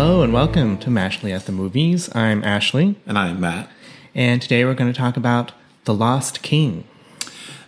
Hello 0.00 0.22
and 0.22 0.32
welcome 0.32 0.78
to 0.78 0.90
Mashley 0.90 1.34
at 1.34 1.46
the 1.46 1.50
Movies. 1.50 2.08
I'm 2.14 2.44
Ashley, 2.44 2.94
And 3.04 3.18
I'm 3.18 3.40
Matt. 3.40 3.68
and 4.14 4.40
today 4.40 4.64
we're 4.64 4.74
going 4.74 4.92
to 4.92 4.96
talk 4.96 5.16
about 5.16 5.50
The 5.86 5.92
Lost 5.92 6.40
King. 6.40 6.84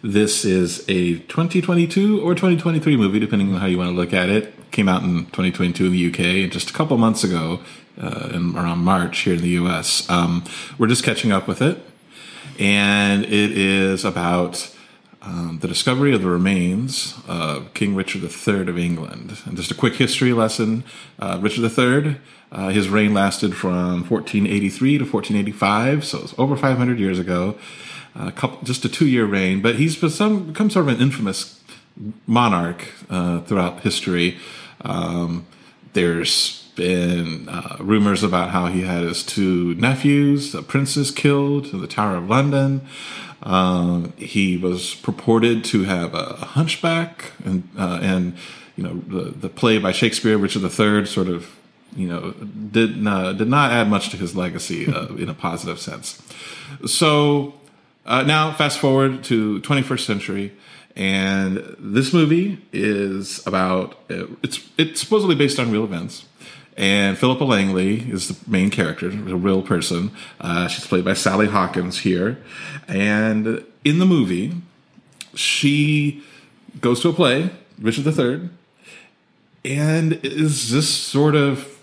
This 0.01 0.45
is 0.45 0.85
a 0.89 1.19
2022 1.19 2.21
or 2.21 2.37
2023 2.37 2.97
movie, 2.97 3.19
depending 3.19 3.53
on 3.53 3.61
how 3.61 3.67
you 3.67 3.77
want 3.77 3.91
to 3.91 3.97
look 3.97 4.13
at 4.13 4.29
it. 4.29 4.71
Came 4.71 4.89
out 4.89 5.03
in 5.03 5.25
2022 5.27 5.87
in 5.87 5.91
the 5.91 6.07
UK 6.09 6.21
and 6.45 6.53
just 6.53 6.71
a 6.71 6.73
couple 6.73 6.97
months 6.99 7.25
ago, 7.25 7.59
uh, 8.01 8.31
in, 8.33 8.55
around 8.55 8.79
March 8.79 9.19
here 9.19 9.35
in 9.35 9.41
the 9.41 9.59
US. 9.65 10.09
Um, 10.09 10.45
we're 10.79 10.87
just 10.87 11.03
catching 11.03 11.33
up 11.33 11.49
with 11.49 11.61
it. 11.61 11.85
And 12.61 13.25
it 13.25 13.59
is 13.59 14.05
about 14.05 14.73
um, 15.23 15.59
the 15.61 15.69
discovery 15.69 16.15
of 16.15 16.23
the 16.23 16.29
remains 16.29 17.15
of 17.29 17.73
King 17.75 17.95
Richard 17.95 18.23
III 18.23 18.69
of 18.69 18.79
England. 18.79 19.39
And 19.45 19.57
just 19.57 19.71
a 19.71 19.75
quick 19.75 19.95
history 19.95 20.33
lesson 20.33 20.85
uh, 21.19 21.39
Richard 21.41 21.65
III, 21.79 22.17
uh, 22.53 22.69
his 22.71 22.89
reign 22.89 23.13
lasted 23.13 23.55
from 23.55 24.09
1483 24.09 24.99
to 24.99 25.05
1485, 25.05 26.05
so 26.05 26.19
it's 26.23 26.35
over 26.39 26.57
500 26.57 26.99
years 26.99 27.19
ago. 27.19 27.57
A 28.17 28.33
couple, 28.33 28.59
just 28.65 28.85
a 28.85 28.89
two-year 28.89 29.25
reign, 29.25 29.63
but 29.63 29.77
he's 29.77 29.95
become, 29.95 30.49
become 30.49 30.69
sort 30.69 30.89
of 30.89 30.95
an 30.97 31.01
infamous 31.01 31.61
monarch 32.27 32.89
uh, 33.09 33.41
throughout 33.43 33.81
history. 33.81 34.37
Um, 34.81 35.47
there's 35.93 36.70
been 36.77 37.49
uh, 37.49 37.77
rumors 37.81 38.23
about 38.23 38.51
how 38.51 38.67
he 38.67 38.83
had 38.83 39.03
his 39.03 39.23
two 39.23 39.75
nephews, 39.75 40.53
the 40.53 40.63
princes, 40.63 41.11
killed 41.11 41.67
in 41.67 41.81
the 41.81 41.87
Tower 41.87 42.17
of 42.17 42.29
London. 42.29 42.87
Um, 43.43 44.13
he 44.17 44.57
was 44.57 44.95
purported 44.97 45.65
to 45.67 45.85
have 45.85 46.15
a 46.15 46.35
hunchback, 46.37 47.33
and 47.45 47.69
uh, 47.79 47.99
and 48.03 48.37
you 48.77 48.85
know 48.85 49.03
the 49.07 49.31
the 49.31 49.49
play 49.49 49.79
by 49.79 49.93
Shakespeare, 49.93 50.37
Richard 50.37 50.63
III, 50.63 51.07
sort 51.07 51.29
of 51.29 51.57
you 51.97 52.09
know 52.09 52.33
did 52.33 52.97
not, 52.97 53.39
did 53.39 53.49
not 53.49 53.73
add 53.73 53.89
much 53.89 54.11
to 54.11 54.17
his 54.17 54.37
legacy 54.37 54.93
uh, 54.93 55.15
in 55.15 55.29
a 55.29 55.35
positive 55.35 55.81
sense. 55.81 56.23
So 56.87 57.55
uh, 58.05 58.23
now, 58.23 58.53
fast 58.53 58.79
forward 58.79 59.23
to 59.25 59.61
21st 59.61 60.05
century, 60.05 60.53
and 60.97 61.77
this 61.79 62.13
movie 62.13 62.61
is 62.73 63.47
about 63.47 63.97
it's 64.43 64.69
it's 64.77 65.01
supposedly 65.01 65.35
based 65.35 65.59
on 65.59 65.71
real 65.71 65.85
events. 65.85 66.27
And 66.81 67.19
Philippa 67.19 67.45
Langley 67.45 68.11
is 68.11 68.29
the 68.29 68.51
main 68.51 68.71
character, 68.71 69.09
a 69.09 69.37
real 69.37 69.61
person. 69.61 70.13
Uh, 70.41 70.67
she's 70.67 70.87
played 70.87 71.05
by 71.05 71.13
Sally 71.13 71.47
Hawkins 71.47 71.99
here. 71.99 72.43
And 72.89 73.63
in 73.85 73.99
the 73.99 74.07
movie, 74.07 74.55
she 75.35 76.25
goes 76.81 77.01
to 77.01 77.11
a 77.11 77.13
play, 77.13 77.51
Richard 77.79 78.07
III, 78.07 78.49
and 79.63 80.21
is 80.25 80.71
just 80.71 81.09
sort 81.09 81.35
of 81.35 81.79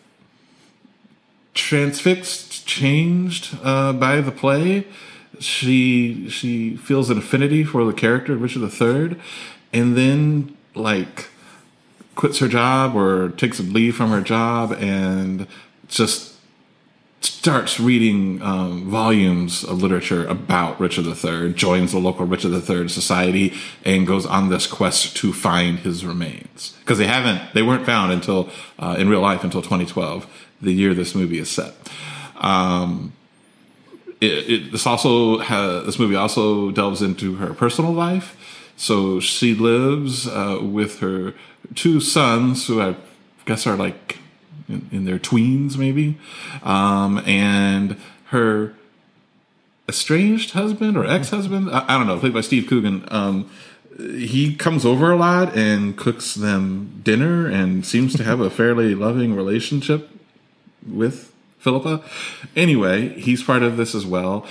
transfixed, 1.54 2.66
changed 2.66 3.56
uh, 3.62 3.94
by 3.94 4.20
the 4.20 4.32
play. 4.32 4.88
She 5.40 6.28
she 6.32 6.76
feels 6.76 7.12
an 7.12 7.20
affinity 7.20 7.64
for 7.64 7.86
the 7.86 7.94
character 7.94 8.36
Richard 8.36 8.64
III, 8.64 9.16
and 9.72 9.96
then 9.96 10.58
like 10.74 11.28
quits 12.18 12.40
her 12.40 12.48
job 12.50 12.96
or 12.96 13.30
takes 13.30 13.60
a 13.60 13.64
leave 13.64 13.96
from 13.96 14.10
her 14.10 14.22
job 14.22 14.74
and 14.74 15.48
just 15.88 16.34
starts 17.22 17.80
reading 17.80 18.42
um, 18.42 18.90
volumes 18.90 19.64
of 19.64 19.82
literature 19.82 20.26
about 20.28 20.80
Richard 20.80 21.06
III, 21.06 21.54
joins 21.54 21.92
the 21.92 22.00
local 22.00 22.26
Richard 22.26 22.52
III 22.52 22.90
society, 22.90 23.54
and 23.86 24.06
goes 24.06 24.26
on 24.26 24.50
this 24.50 24.68
quest 24.68 25.16
to 25.18 25.32
find 25.32 25.80
his 25.80 26.06
remains 26.06 26.76
because 26.82 26.98
they 26.98 27.08
haven't 27.08 27.54
they 27.54 27.64
weren't 27.64 27.86
found 27.86 28.12
until 28.12 28.50
uh, 28.80 28.96
in 29.00 29.08
real 29.08 29.22
life 29.22 29.44
until 29.44 29.62
2012, 29.62 30.28
the 30.62 30.74
year 30.74 30.94
this 30.94 31.16
movie 31.16 31.40
is 31.40 31.50
set. 31.50 31.74
Um, 32.38 33.14
it, 34.20 34.50
it, 34.50 34.72
this 34.72 34.86
also 34.88 35.40
has, 35.40 35.86
this 35.86 36.00
movie 36.00 36.16
also 36.16 36.72
delves 36.72 37.02
into 37.02 37.36
her 37.36 37.54
personal 37.54 37.92
life. 37.94 38.36
So 38.76 39.20
she 39.20 39.56
lives 39.56 40.28
uh, 40.28 40.60
with 40.62 41.00
her 41.00 41.34
two 41.76 42.00
sons, 42.00 42.68
who 42.68 42.82
I 42.82 42.96
guess 43.46 43.66
are 43.68 43.76
like 43.76 44.18
in, 44.68 44.88
in 44.92 45.06
their 45.06 45.20
tweens, 45.20 45.78
maybe, 45.78 46.18
um, 46.64 47.20
and 47.26 47.98
her 48.26 48.74
estranged 49.90 50.52
husband 50.52 50.98
or 50.98 51.06
ex-husband, 51.06 51.70
I, 51.70 51.86
I 51.88 51.98
don't 51.98 52.08
know, 52.08 52.20
played 52.20 52.34
by 52.34 52.42
Steve 52.42 52.68
Coogan. 52.68 53.08
Um, 53.10 53.50
he 53.98 54.56
comes 54.56 54.86
over 54.86 55.12
a 55.12 55.16
lot 55.16 55.56
and 55.58 55.98
cooks 55.98 56.36
them 56.36 57.02
dinner 57.04 57.48
and 57.48 57.86
seems 57.86 58.16
to 58.16 58.24
have 58.24 58.40
a 58.40 58.50
fairly 58.50 58.94
loving 58.94 59.34
relationship 59.34 60.10
with 60.88 61.34
Philippa. 61.60 62.04
Anyway, 62.56 63.20
he's 63.20 63.42
part 63.42 63.64
of 63.64 63.78
this 63.78 63.96
as 63.96 64.06
well. 64.06 64.46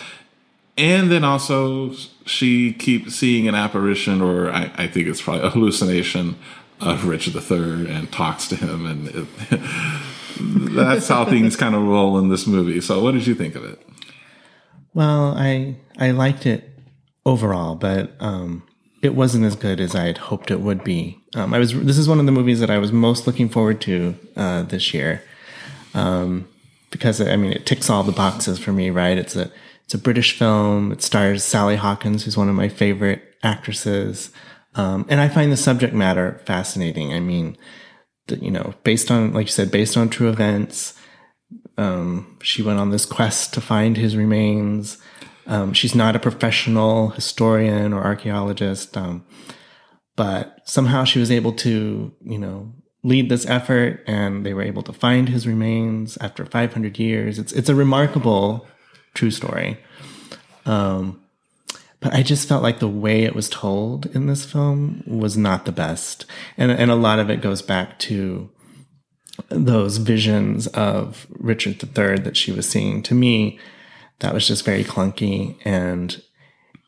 And 0.77 1.11
then 1.11 1.25
also, 1.25 1.93
she 2.27 2.73
keeps 2.73 3.15
seeing 3.15 3.49
an 3.49 3.55
apparition, 3.55 4.21
or 4.21 4.51
I, 4.51 4.71
I 4.77 4.87
think 4.89 5.07
it's 5.07 5.23
probably 5.23 5.47
a 5.47 5.51
hallucination 5.51 6.37
of 6.81 7.07
Richard 7.07 7.35
III, 7.35 7.91
and 7.91 8.13
talks 8.13 8.47
to 8.49 8.57
him, 8.57 8.87
and 8.87 9.09
it, 9.09 9.27
that's 10.75 11.09
how 11.09 11.25
things 11.25 11.57
kind 11.57 11.75
of 11.75 11.83
roll 11.83 12.19
in 12.19 12.29
this 12.29 12.47
movie. 12.47 12.81
So, 12.81 13.03
what 13.03 13.13
did 13.13 13.27
you 13.27 13.35
think 13.35 13.55
of 13.55 13.65
it? 13.65 13.81
Well, 14.95 15.35
I 15.37 15.77
I 15.99 16.11
liked 16.11 16.47
it 16.47 16.71
overall, 17.25 17.75
but 17.75 18.13
um, 18.21 18.63
it 19.03 19.15
wasn't 19.15 19.45
as 19.45 19.57
good 19.57 19.81
as 19.81 19.95
I 19.95 20.05
had 20.05 20.19
hoped 20.19 20.51
it 20.51 20.61
would 20.61 20.85
be. 20.85 21.21
Um, 21.35 21.53
I 21.53 21.59
was 21.59 21.73
this 21.73 21.99
is 21.99 22.09
one 22.09 22.21
of 22.21 22.27
the 22.27 22.33
movies 22.33 22.61
that 22.61 22.71
I 22.71 22.79
was 22.79 22.93
most 22.93 23.27
looking 23.27 23.49
forward 23.49 23.81
to 23.83 24.15
uh, 24.37 24.63
this 24.63 24.95
year, 24.95 25.23
um, 25.95 26.49
because 26.91 27.21
I 27.21 27.37
mean 27.37 27.53
it 27.53 27.67
ticks 27.67 27.91
all 27.91 28.03
the 28.03 28.13
boxes 28.13 28.59
for 28.59 28.73
me. 28.73 28.91
Right? 28.91 29.19
It's 29.19 29.37
a 29.37 29.51
it's 29.85 29.95
a 29.95 29.99
British 29.99 30.39
film. 30.39 30.93
It 30.93 31.03
stars 31.03 31.45
Sally 31.45 31.77
Hawkins, 31.77 32.25
who's 32.25 32.37
one 32.37 32.49
of 32.49 32.55
my 32.55 32.69
favorite 32.69 33.23
actresses. 33.43 34.31
Um, 34.77 35.07
and 35.09 35.21
I 35.21 35.29
find 35.29 35.51
the 35.51 35.57
subject 35.57 35.95
matter 35.95 36.41
fascinating. 36.45 37.13
I 37.13 37.21
mean, 37.21 37.57
you 38.29 38.51
know, 38.51 38.75
based 38.85 39.11
on, 39.11 39.33
like 39.33 39.47
you 39.47 39.53
said, 39.53 39.71
based 39.71 39.97
on 39.97 40.09
true 40.09 40.29
events, 40.29 40.95
um, 41.79 42.39
she 42.43 42.63
went 42.63 42.79
on 42.79 42.91
this 42.91 43.07
quest 43.07 43.55
to 43.55 43.61
find 43.61 43.97
his 43.97 44.17
remains. 44.17 44.99
Um, 45.47 45.73
she's 45.73 45.95
not 45.95 46.17
a 46.17 46.21
professional 46.21 47.11
historian 47.11 47.93
or 47.93 48.03
archaeologist, 48.03 48.97
um, 48.97 49.25
but 50.17 50.61
somehow 50.65 51.05
she 51.05 51.19
was 51.19 51.31
able 51.31 51.53
to, 51.53 52.13
you 52.21 52.39
know, 52.39 52.73
lead 53.05 53.29
this 53.29 53.47
effort, 53.47 54.03
and 54.09 54.45
they 54.45 54.53
were 54.53 54.63
able 54.63 54.83
to 54.83 54.93
find 54.93 55.29
his 55.29 55.47
remains 55.47 56.19
after 56.21 56.45
500 56.45 56.99
years. 56.99 57.39
It's 57.39 57.53
it's 57.53 57.69
a 57.69 57.75
remarkable 57.75 58.67
true 59.15 59.31
story. 59.31 59.79
Um, 60.65 61.23
but 62.01 62.15
I 62.15 62.23
just 62.23 62.49
felt 62.49 62.63
like 62.63 62.79
the 62.79 62.89
way 62.89 63.25
it 63.25 63.35
was 63.35 63.49
told 63.49 64.07
in 64.07 64.27
this 64.27 64.45
film 64.45 65.03
was 65.07 65.37
not 65.37 65.65
the 65.65 65.73
best. 65.73 66.27
And, 66.57 66.71
and 66.71 66.91
a 66.91 66.97
lot 66.97 67.19
of 67.19 67.31
it 67.31 67.41
goes 67.41 67.63
back 67.63 67.99
to 68.01 68.51
those 69.49 69.97
visions 69.97 70.67
of 70.69 71.27
Richard 71.31 71.83
III 71.83 72.19
that 72.21 72.37
she 72.37 72.53
was 72.53 72.69
seeing. 72.69 73.03
To 73.05 73.15
me, 73.15 73.59
that 74.21 74.35
was 74.35 74.47
just 74.47 74.65
very 74.65 74.85
clunky 74.85 75.57
and 75.65 76.23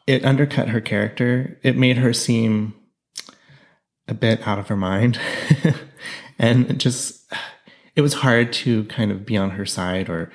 it 0.06 0.24
undercut 0.24 0.68
her 0.70 0.80
character. 0.80 1.58
It 1.62 1.76
made 1.76 1.98
her 1.98 2.12
seem 2.12 2.74
a 4.06 4.14
bit 4.14 4.47
out 4.47 4.58
of 4.58 4.68
her 4.68 4.76
mind. 4.76 5.18
and 6.38 6.70
it 6.70 6.78
just, 6.78 7.30
it 7.97 8.00
was 8.00 8.14
hard 8.14 8.52
to 8.54 8.84
kind 8.84 9.10
of 9.10 9.26
be 9.26 9.36
on 9.36 9.50
her 9.50 9.66
side 9.66 10.08
or, 10.08 10.30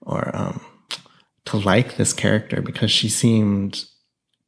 or, 0.00 0.34
um, 0.34 0.60
to 1.46 1.56
like 1.56 1.96
this 1.96 2.12
character 2.12 2.62
because 2.62 2.90
she 2.90 3.08
seemed 3.08 3.84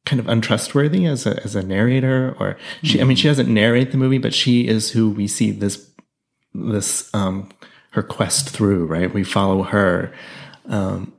kind 0.05 0.19
of 0.19 0.27
untrustworthy 0.27 1.05
as 1.05 1.25
a 1.25 1.41
as 1.43 1.55
a 1.55 1.63
narrator 1.63 2.35
or 2.39 2.57
she 2.83 2.99
I 2.99 3.05
mean 3.05 3.15
she 3.15 3.27
doesn't 3.27 3.51
narrate 3.51 3.91
the 3.91 3.97
movie 3.97 4.17
but 4.17 4.33
she 4.33 4.67
is 4.67 4.91
who 4.91 5.09
we 5.09 5.27
see 5.27 5.51
this 5.51 5.89
this 6.53 7.13
um 7.13 7.49
her 7.91 8.03
quest 8.03 8.49
through 8.49 8.85
right? 8.85 9.13
We 9.13 9.23
follow 9.23 9.63
her. 9.63 10.13
Um 10.67 11.13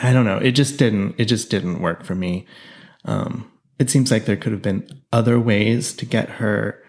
I 0.00 0.12
don't 0.12 0.24
know. 0.24 0.38
It 0.38 0.52
just 0.52 0.78
didn't 0.78 1.16
it 1.18 1.26
just 1.26 1.50
didn't 1.50 1.82
work 1.82 2.04
for 2.04 2.14
me. 2.14 2.46
Um 3.04 3.50
it 3.78 3.90
seems 3.90 4.10
like 4.10 4.24
there 4.24 4.36
could 4.36 4.52
have 4.52 4.62
been 4.62 4.88
other 5.12 5.38
ways 5.38 5.92
to 5.94 6.06
get 6.06 6.28
her 6.30 6.82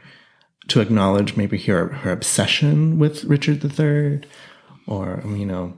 to 0.70 0.80
acknowledge 0.80 1.36
maybe 1.36 1.58
her 1.58 1.90
her 1.90 2.12
obsession 2.12 2.98
with 2.98 3.26
Richard 3.26 3.64
III 3.64 4.22
or 4.88 5.22
you 5.26 5.46
know 5.46 5.78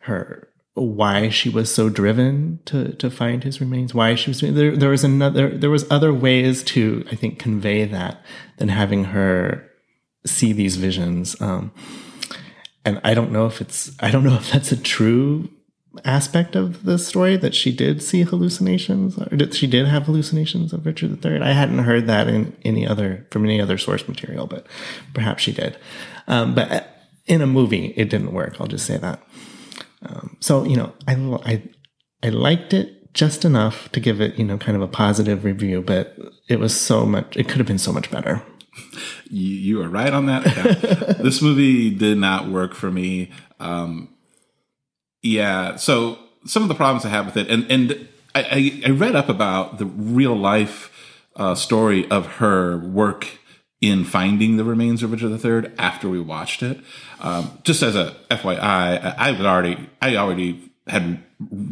her 0.00 0.48
why 0.76 1.28
she 1.28 1.48
was 1.48 1.72
so 1.74 1.88
driven 1.88 2.60
to 2.64 2.92
to 2.94 3.10
find 3.10 3.44
his 3.44 3.60
remains 3.60 3.94
why 3.94 4.14
she 4.14 4.30
was 4.30 4.40
there 4.40 4.76
there 4.76 4.90
was 4.90 5.04
another 5.04 5.48
there 5.50 5.70
was 5.70 5.90
other 5.90 6.12
ways 6.12 6.62
to 6.62 7.04
i 7.10 7.14
think 7.14 7.38
convey 7.38 7.84
that 7.84 8.22
than 8.58 8.68
having 8.68 9.04
her 9.04 9.68
see 10.24 10.52
these 10.52 10.76
visions 10.76 11.40
um 11.40 11.72
and 12.84 13.00
i 13.04 13.14
don't 13.14 13.32
know 13.32 13.46
if 13.46 13.60
it's 13.60 13.90
i 14.00 14.10
don't 14.10 14.24
know 14.24 14.34
if 14.34 14.50
that's 14.52 14.72
a 14.72 14.76
true 14.76 15.48
aspect 16.04 16.54
of 16.54 16.84
the 16.84 16.98
story 16.98 17.38
that 17.38 17.54
she 17.54 17.74
did 17.74 18.02
see 18.02 18.22
hallucinations 18.22 19.16
or 19.16 19.34
that 19.34 19.54
she 19.54 19.66
did 19.66 19.86
have 19.86 20.04
hallucinations 20.04 20.74
of 20.74 20.84
richard 20.84 21.24
iii 21.24 21.40
i 21.40 21.52
hadn't 21.52 21.78
heard 21.78 22.06
that 22.06 22.28
in 22.28 22.54
any 22.64 22.86
other 22.86 23.26
from 23.30 23.44
any 23.44 23.60
other 23.60 23.78
source 23.78 24.06
material 24.06 24.46
but 24.46 24.66
perhaps 25.14 25.42
she 25.42 25.52
did 25.52 25.78
um 26.28 26.54
but 26.54 26.92
in 27.26 27.42
a 27.42 27.46
movie, 27.46 27.86
it 27.96 28.08
didn't 28.08 28.32
work. 28.32 28.56
I'll 28.60 28.66
just 28.66 28.86
say 28.86 28.96
that. 28.98 29.20
Um, 30.02 30.36
so 30.40 30.64
you 30.64 30.76
know, 30.76 30.92
I 31.08 31.14
I 31.44 31.62
I 32.22 32.28
liked 32.30 32.72
it 32.74 33.14
just 33.14 33.44
enough 33.44 33.90
to 33.92 34.00
give 34.00 34.20
it 34.20 34.38
you 34.38 34.44
know 34.44 34.58
kind 34.58 34.76
of 34.76 34.82
a 34.82 34.88
positive 34.88 35.44
review, 35.44 35.82
but 35.82 36.16
it 36.48 36.60
was 36.60 36.78
so 36.78 37.06
much. 37.06 37.36
It 37.36 37.48
could 37.48 37.58
have 37.58 37.66
been 37.66 37.78
so 37.78 37.92
much 37.92 38.10
better. 38.10 38.42
You, 39.30 39.48
you 39.48 39.82
are 39.82 39.88
right 39.88 40.12
on 40.12 40.26
that. 40.26 40.44
this 41.22 41.40
movie 41.40 41.90
did 41.90 42.18
not 42.18 42.48
work 42.48 42.74
for 42.74 42.90
me. 42.90 43.30
Um, 43.58 44.14
yeah, 45.22 45.76
so 45.76 46.18
some 46.44 46.62
of 46.62 46.68
the 46.68 46.74
problems 46.74 47.04
I 47.04 47.08
have 47.08 47.26
with 47.26 47.36
it, 47.36 47.50
and 47.50 47.70
and 47.70 48.08
I, 48.34 48.82
I 48.86 48.90
read 48.90 49.16
up 49.16 49.28
about 49.28 49.78
the 49.78 49.86
real 49.86 50.36
life 50.36 50.92
uh, 51.36 51.54
story 51.54 52.08
of 52.10 52.26
her 52.26 52.78
work 52.78 53.38
in 53.80 54.04
finding 54.04 54.56
the 54.56 54.64
remains 54.64 55.02
of 55.02 55.12
Richard 55.12 55.44
III 55.44 55.72
after 55.78 56.08
we 56.08 56.20
watched 56.20 56.62
it. 56.62 56.80
Um, 57.20 57.58
just 57.62 57.82
as 57.82 57.94
a 57.94 58.16
FYI, 58.30 58.58
I, 58.58 59.14
I 59.18 59.30
was 59.32 59.40
already 59.40 59.88
I 60.00 60.16
already 60.16 60.72
had 60.86 61.22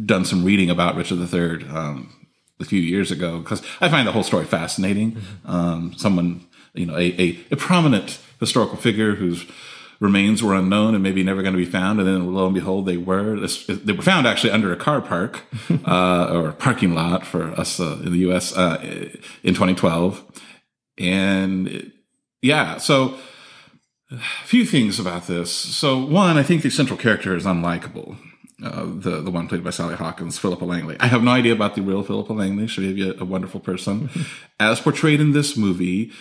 done 0.05 0.25
some 0.25 0.43
reading 0.43 0.69
about 0.69 0.95
Richard 0.95 1.19
III 1.19 1.67
um, 1.69 2.27
a 2.59 2.65
few 2.65 2.81
years 2.81 3.11
ago 3.11 3.39
because 3.39 3.61
I 3.81 3.89
find 3.89 4.07
the 4.07 4.11
whole 4.11 4.23
story 4.23 4.45
fascinating. 4.45 5.13
Mm-hmm. 5.13 5.49
Um, 5.49 5.93
someone, 5.97 6.45
you 6.73 6.85
know, 6.85 6.95
a, 6.95 7.21
a, 7.21 7.39
a, 7.51 7.55
prominent 7.55 8.19
historical 8.39 8.77
figure 8.77 9.15
whose 9.15 9.45
remains 9.99 10.43
were 10.43 10.53
unknown 10.53 10.93
and 10.93 11.01
maybe 11.01 11.23
never 11.23 11.41
going 11.41 11.53
to 11.53 11.57
be 11.57 11.65
found, 11.65 11.99
and 11.99 12.07
then 12.07 12.33
lo 12.33 12.45
and 12.45 12.53
behold, 12.53 12.85
they 12.85 12.97
were. 12.97 13.47
They 13.67 13.93
were 13.93 14.03
found 14.03 14.27
actually 14.27 14.51
under 14.51 14.71
a 14.71 14.75
car 14.75 15.01
park 15.01 15.43
uh, 15.87 16.29
or 16.31 16.51
parking 16.51 16.93
lot 16.93 17.25
for 17.25 17.45
us 17.59 17.79
uh, 17.79 17.99
in 18.03 18.11
the 18.11 18.19
U.S. 18.19 18.55
Uh, 18.55 18.77
in 19.43 19.53
2012, 19.53 20.23
and 20.97 21.91
yeah, 22.41 22.77
so 22.77 23.17
a 24.11 24.19
few 24.43 24.65
things 24.65 24.99
about 24.99 25.27
this. 25.27 25.51
So 25.51 26.03
one, 26.03 26.37
I 26.37 26.43
think 26.43 26.61
the 26.61 26.69
central 26.69 26.97
character 26.97 27.35
is 27.35 27.45
unlikable. 27.45 28.17
Uh, 28.63 28.85
the 28.85 29.21
the 29.21 29.31
one 29.31 29.47
played 29.49 29.63
by 29.63 29.69
Sally 29.69 29.95
Hawkins, 29.95 30.37
Philippa 30.37 30.63
Langley. 30.63 30.95
I 30.99 31.07
have 31.07 31.23
no 31.23 31.31
idea 31.31 31.51
about 31.51 31.75
the 31.75 31.81
real 31.81 32.03
Philippa 32.03 32.31
Langley. 32.31 32.67
She 32.67 32.81
may 32.81 32.93
be 32.93 33.09
a, 33.09 33.21
a 33.21 33.25
wonderful 33.25 33.59
person. 33.59 34.09
As 34.59 34.79
portrayed 34.79 35.19
in 35.19 35.33
this 35.33 35.57
movie, 35.57 36.11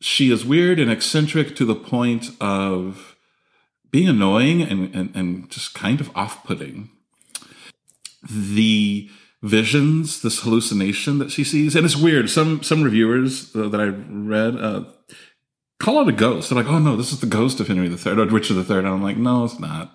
she 0.00 0.32
is 0.32 0.44
weird 0.44 0.80
and 0.80 0.90
eccentric 0.90 1.54
to 1.56 1.64
the 1.64 1.76
point 1.76 2.30
of 2.40 3.16
being 3.90 4.08
annoying 4.08 4.62
and, 4.62 4.94
and, 4.94 5.14
and 5.14 5.50
just 5.50 5.74
kind 5.74 6.00
of 6.00 6.14
off 6.16 6.44
putting. 6.44 6.90
The 8.28 9.08
visions, 9.42 10.22
this 10.22 10.42
hallucination 10.42 11.18
that 11.18 11.30
she 11.30 11.44
sees, 11.44 11.76
and 11.76 11.84
it's 11.84 11.96
weird. 11.96 12.30
Some 12.30 12.62
some 12.62 12.82
reviewers 12.82 13.54
uh, 13.54 13.68
that 13.68 13.80
I 13.80 13.86
read 13.86 14.56
uh, 14.56 14.84
call 15.78 16.00
it 16.02 16.08
a 16.08 16.16
ghost. 16.16 16.50
They're 16.50 16.62
like, 16.62 16.70
"Oh 16.70 16.78
no, 16.78 16.96
this 16.96 17.12
is 17.12 17.20
the 17.20 17.26
ghost 17.26 17.60
of 17.60 17.68
Henry 17.68 17.88
III 17.88 18.12
or 18.12 18.26
Richard 18.26 18.56
III," 18.56 18.78
and 18.78 18.88
I'm 18.88 19.02
like, 19.02 19.16
"No, 19.16 19.44
it's 19.44 19.58
not." 19.58 19.94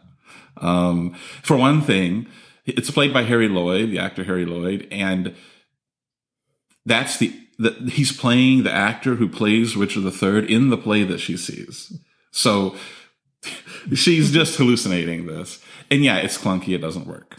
Um, 0.57 1.15
for 1.41 1.57
one 1.57 1.81
thing, 1.81 2.27
it's 2.65 2.91
played 2.91 3.13
by 3.13 3.23
Harry 3.23 3.47
Lloyd, 3.47 3.91
the 3.91 3.99
actor 3.99 4.23
Harry 4.23 4.45
Lloyd, 4.45 4.87
and 4.91 5.35
that's 6.85 7.17
the, 7.17 7.33
the 7.57 7.71
he's 7.91 8.15
playing 8.15 8.63
the 8.63 8.73
actor 8.73 9.15
who 9.15 9.27
plays 9.27 9.75
Richard 9.75 10.03
III 10.05 10.51
in 10.51 10.69
the 10.69 10.77
play 10.77 11.03
that 11.03 11.19
she 11.19 11.37
sees. 11.37 11.91
So 12.31 12.75
she's 13.93 14.31
just 14.31 14.57
hallucinating 14.57 15.25
this, 15.25 15.61
and 15.91 16.03
yeah, 16.03 16.17
it's 16.17 16.37
clunky. 16.37 16.69
It 16.69 16.79
doesn't 16.79 17.07
work. 17.07 17.37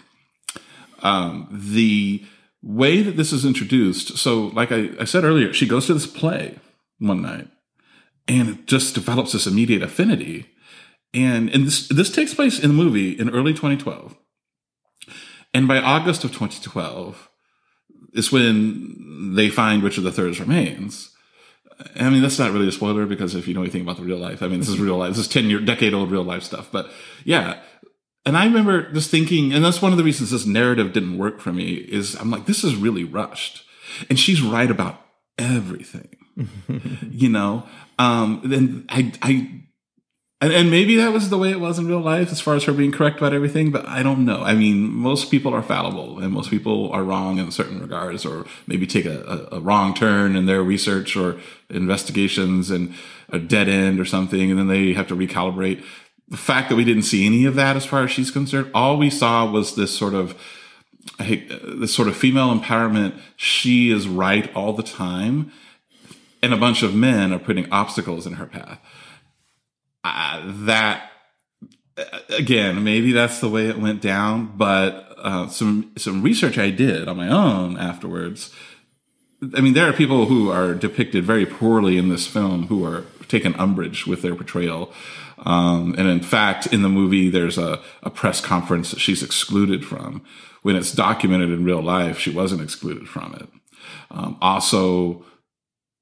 Um, 1.04 1.48
the 1.52 2.24
way 2.62 3.02
that 3.02 3.16
this 3.16 3.32
is 3.32 3.44
introduced, 3.44 4.18
so 4.18 4.46
like 4.48 4.72
I, 4.72 4.90
I 4.98 5.04
said 5.04 5.22
earlier, 5.22 5.52
she 5.52 5.68
goes 5.68 5.86
to 5.86 5.94
this 5.94 6.06
play 6.06 6.58
one 6.98 7.22
night, 7.22 7.48
and 8.26 8.48
it 8.48 8.66
just 8.66 8.94
develops 8.94 9.32
this 9.32 9.46
immediate 9.46 9.82
affinity 9.82 10.48
and 11.14 11.48
and 11.50 11.66
this 11.66 11.88
this 11.88 12.10
takes 12.10 12.34
place 12.34 12.58
in 12.58 12.68
the 12.68 12.74
movie 12.74 13.12
in 13.12 13.30
early 13.30 13.52
2012. 13.52 14.16
And 15.54 15.68
by 15.68 15.78
August 15.78 16.24
of 16.24 16.32
2012 16.32 17.30
is 18.12 18.32
when 18.32 19.34
they 19.34 19.48
find 19.48 19.82
Richard 19.82 20.04
III's 20.04 20.40
remains. 20.40 21.10
I 21.96 22.08
mean, 22.10 22.22
that's 22.22 22.38
not 22.38 22.52
really 22.52 22.68
a 22.68 22.72
spoiler 22.72 23.06
because 23.06 23.34
if 23.34 23.46
you 23.48 23.54
know 23.54 23.62
anything 23.62 23.82
about 23.82 23.96
the 23.96 24.02
real 24.02 24.18
life, 24.18 24.42
I 24.42 24.48
mean, 24.48 24.60
this 24.60 24.68
is 24.68 24.78
real 24.78 24.96
life. 24.96 25.10
This 25.10 25.26
is 25.26 25.28
10 25.28 25.50
year, 25.50 25.60
decade 25.60 25.92
old 25.92 26.10
real 26.10 26.22
life 26.22 26.42
stuff. 26.42 26.68
But 26.70 26.90
yeah. 27.24 27.60
And 28.26 28.36
I 28.36 28.44
remember 28.44 28.90
just 28.92 29.10
thinking, 29.10 29.52
and 29.52 29.64
that's 29.64 29.82
one 29.82 29.92
of 29.92 29.98
the 29.98 30.04
reasons 30.04 30.30
this 30.30 30.46
narrative 30.46 30.92
didn't 30.92 31.18
work 31.18 31.40
for 31.40 31.52
me 31.52 31.74
is 31.74 32.14
I'm 32.14 32.30
like, 32.30 32.46
this 32.46 32.64
is 32.64 32.74
really 32.74 33.04
rushed. 33.04 33.64
And 34.08 34.18
she's 34.18 34.40
right 34.40 34.70
about 34.70 35.00
everything, 35.38 36.16
you 37.10 37.28
know? 37.28 37.64
Um, 37.98 38.40
then 38.44 38.86
I, 38.88 39.12
I 39.22 39.64
and, 40.44 40.52
and 40.52 40.70
maybe 40.70 40.96
that 40.96 41.10
was 41.10 41.30
the 41.30 41.38
way 41.38 41.50
it 41.50 41.60
was 41.60 41.78
in 41.78 41.86
real 41.86 42.00
life 42.00 42.30
as 42.30 42.38
far 42.38 42.54
as 42.54 42.64
her 42.64 42.72
being 42.74 42.92
correct 42.92 43.16
about 43.16 43.32
everything, 43.32 43.70
but 43.70 43.86
I 43.86 44.02
don't 44.02 44.26
know. 44.26 44.42
I 44.42 44.54
mean, 44.54 44.92
most 44.92 45.30
people 45.30 45.54
are 45.54 45.62
fallible 45.62 46.18
and 46.18 46.32
most 46.32 46.50
people 46.50 46.92
are 46.92 47.02
wrong 47.02 47.38
in 47.38 47.50
certain 47.50 47.80
regards 47.80 48.26
or 48.26 48.44
maybe 48.66 48.86
take 48.86 49.06
a, 49.06 49.48
a, 49.52 49.56
a 49.56 49.60
wrong 49.60 49.94
turn 49.94 50.36
in 50.36 50.44
their 50.44 50.62
research 50.62 51.16
or 51.16 51.40
investigations 51.70 52.70
and 52.70 52.94
a 53.30 53.38
dead 53.38 53.70
end 53.70 53.98
or 53.98 54.04
something. 54.04 54.50
And 54.50 54.58
then 54.58 54.68
they 54.68 54.92
have 54.92 55.06
to 55.08 55.16
recalibrate. 55.16 55.82
The 56.28 56.36
fact 56.36 56.70
that 56.70 56.76
we 56.76 56.84
didn't 56.84 57.02
see 57.02 57.26
any 57.26 57.44
of 57.44 57.54
that 57.54 57.76
as 57.76 57.84
far 57.84 58.04
as 58.04 58.10
she's 58.10 58.30
concerned, 58.30 58.70
all 58.74 58.96
we 58.96 59.10
saw 59.10 59.50
was 59.50 59.76
this 59.76 59.96
sort 59.96 60.14
of, 60.14 60.40
this 61.18 61.94
sort 61.94 62.08
of 62.08 62.16
female 62.16 62.54
empowerment. 62.58 63.18
She 63.36 63.90
is 63.90 64.08
right 64.08 64.54
all 64.54 64.72
the 64.72 64.82
time. 64.82 65.52
And 66.42 66.52
a 66.52 66.58
bunch 66.58 66.82
of 66.82 66.94
men 66.94 67.32
are 67.32 67.38
putting 67.38 67.70
obstacles 67.72 68.26
in 68.26 68.34
her 68.34 68.46
path 68.46 68.78
uh, 70.04 70.42
that 70.44 71.10
again, 72.28 72.84
maybe 72.84 73.12
that's 73.12 73.40
the 73.40 73.48
way 73.48 73.68
it 73.68 73.78
went 73.78 74.00
down, 74.00 74.56
but 74.56 75.14
uh, 75.18 75.48
some 75.48 75.92
some 75.96 76.22
research 76.22 76.58
I 76.58 76.70
did 76.70 77.08
on 77.08 77.16
my 77.16 77.28
own 77.28 77.78
afterwards. 77.78 78.52
I 79.56 79.60
mean, 79.60 79.74
there 79.74 79.88
are 79.88 79.92
people 79.92 80.26
who 80.26 80.50
are 80.50 80.74
depicted 80.74 81.24
very 81.24 81.46
poorly 81.46 81.98
in 81.98 82.08
this 82.08 82.26
film 82.26 82.66
who 82.66 82.84
are 82.84 83.04
taken 83.28 83.54
umbrage 83.56 84.06
with 84.06 84.22
their 84.22 84.34
portrayal. 84.34 84.92
Um, 85.44 85.94
and 85.98 86.08
in 86.08 86.20
fact, 86.20 86.66
in 86.66 86.82
the 86.82 86.88
movie, 86.88 87.28
there's 87.28 87.58
a, 87.58 87.80
a 88.02 88.10
press 88.10 88.40
conference 88.40 88.90
that 88.90 89.00
she's 89.00 89.22
excluded 89.22 89.84
from. 89.84 90.24
When 90.62 90.76
it's 90.76 90.92
documented 90.92 91.50
in 91.50 91.64
real 91.64 91.82
life, 91.82 92.18
she 92.18 92.30
wasn't 92.30 92.62
excluded 92.62 93.08
from 93.08 93.34
it. 93.34 93.48
Um, 94.10 94.38
also, 94.40 95.24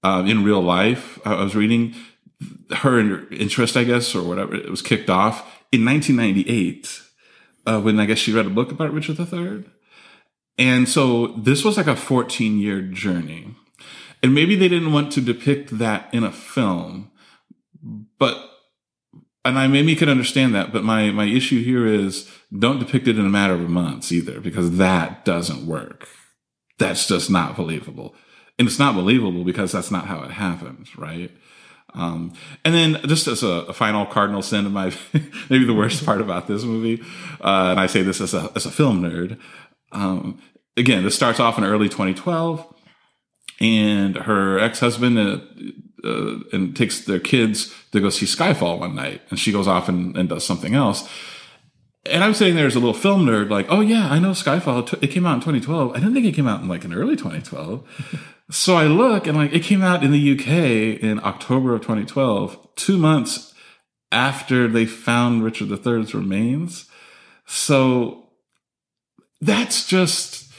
uh, 0.04 0.22
in 0.26 0.44
real 0.44 0.60
life, 0.60 1.18
I 1.26 1.42
was 1.42 1.56
reading 1.56 1.94
her 2.70 3.28
interest, 3.30 3.76
I 3.76 3.84
guess, 3.84 4.14
or 4.14 4.22
whatever, 4.22 4.54
it 4.54 4.70
was 4.70 4.82
kicked 4.82 5.10
off 5.10 5.40
in 5.70 5.84
1998 5.84 7.02
uh, 7.66 7.80
when 7.80 8.00
I 8.00 8.06
guess 8.06 8.18
she 8.18 8.32
read 8.32 8.46
a 8.46 8.50
book 8.50 8.70
about 8.70 8.92
Richard 8.92 9.18
III. 9.18 9.64
And 10.58 10.88
so 10.88 11.28
this 11.28 11.64
was 11.64 11.76
like 11.76 11.86
a 11.86 11.96
14 11.96 12.58
year 12.58 12.82
journey. 12.82 13.54
And 14.22 14.34
maybe 14.34 14.54
they 14.54 14.68
didn't 14.68 14.92
want 14.92 15.12
to 15.12 15.20
depict 15.20 15.78
that 15.78 16.12
in 16.12 16.22
a 16.22 16.30
film, 16.30 17.10
but, 18.18 18.51
and 19.44 19.58
I 19.58 19.66
maybe 19.66 19.96
could 19.96 20.08
understand 20.08 20.54
that, 20.54 20.72
but 20.72 20.84
my, 20.84 21.10
my 21.10 21.24
issue 21.24 21.62
here 21.62 21.86
is 21.86 22.30
don't 22.56 22.78
depict 22.78 23.08
it 23.08 23.18
in 23.18 23.26
a 23.26 23.30
matter 23.30 23.54
of 23.54 23.68
months 23.68 24.12
either, 24.12 24.40
because 24.40 24.76
that 24.76 25.24
doesn't 25.24 25.66
work. 25.66 26.08
That's 26.78 27.06
just 27.06 27.30
not 27.30 27.56
believable. 27.56 28.14
And 28.58 28.68
it's 28.68 28.78
not 28.78 28.94
believable 28.94 29.44
because 29.44 29.72
that's 29.72 29.90
not 29.90 30.06
how 30.06 30.22
it 30.22 30.30
happened, 30.30 30.86
right? 30.96 31.30
Um, 31.94 32.32
and 32.64 32.74
then 32.74 33.00
just 33.06 33.26
as 33.26 33.42
a, 33.42 33.64
a, 33.66 33.72
final 33.72 34.06
cardinal 34.06 34.40
sin 34.40 34.64
of 34.64 34.72
my, 34.72 34.94
maybe 35.50 35.64
the 35.64 35.74
worst 35.74 36.06
part 36.06 36.20
about 36.22 36.46
this 36.46 36.62
movie, 36.62 37.02
uh, 37.40 37.68
and 37.70 37.80
I 37.80 37.86
say 37.86 38.02
this 38.02 38.20
as 38.20 38.32
a, 38.32 38.50
as 38.54 38.64
a 38.64 38.70
film 38.70 39.02
nerd, 39.02 39.38
um, 39.90 40.40
again, 40.76 41.02
this 41.02 41.14
starts 41.14 41.38
off 41.38 41.58
in 41.58 41.64
early 41.64 41.88
2012 41.88 42.66
and 43.60 44.16
her 44.16 44.58
ex-husband 44.58 45.18
uh, 45.18 45.38
uh, 46.04 46.38
and 46.52 46.76
takes 46.76 47.00
their 47.04 47.20
kids 47.20 47.74
to 47.92 48.00
go 48.00 48.10
see 48.10 48.26
Skyfall 48.26 48.78
one 48.78 48.94
night 48.94 49.22
and 49.30 49.38
she 49.38 49.52
goes 49.52 49.68
off 49.68 49.88
and, 49.88 50.16
and 50.16 50.28
does 50.28 50.44
something 50.44 50.74
else. 50.74 51.08
And 52.04 52.24
I'm 52.24 52.34
sitting 52.34 52.56
there 52.56 52.66
as 52.66 52.74
a 52.74 52.80
little 52.80 52.94
film 52.94 53.26
nerd, 53.26 53.48
like, 53.48 53.66
oh 53.68 53.80
yeah, 53.80 54.08
I 54.10 54.18
know 54.18 54.32
Skyfall. 54.32 55.02
It 55.02 55.08
came 55.08 55.24
out 55.24 55.34
in 55.34 55.40
2012. 55.40 55.92
I 55.92 55.94
didn't 55.94 56.14
think 56.14 56.26
it 56.26 56.34
came 56.34 56.48
out 56.48 56.60
in 56.60 56.68
like 56.68 56.84
an 56.84 56.94
early 56.94 57.16
2012. 57.16 58.18
So 58.50 58.76
I 58.76 58.84
look 58.84 59.26
and 59.26 59.36
like 59.36 59.54
it 59.54 59.62
came 59.62 59.82
out 59.82 60.04
in 60.04 60.10
the 60.10 60.32
UK 60.32 61.02
in 61.02 61.20
October 61.24 61.74
of 61.74 61.80
2012, 61.80 62.74
two 62.74 62.98
months 62.98 63.54
after 64.10 64.68
they 64.68 64.84
found 64.84 65.42
Richard 65.42 65.70
III's 65.70 66.14
remains. 66.14 66.86
So 67.46 68.28
that's 69.40 69.86
just, 69.86 70.52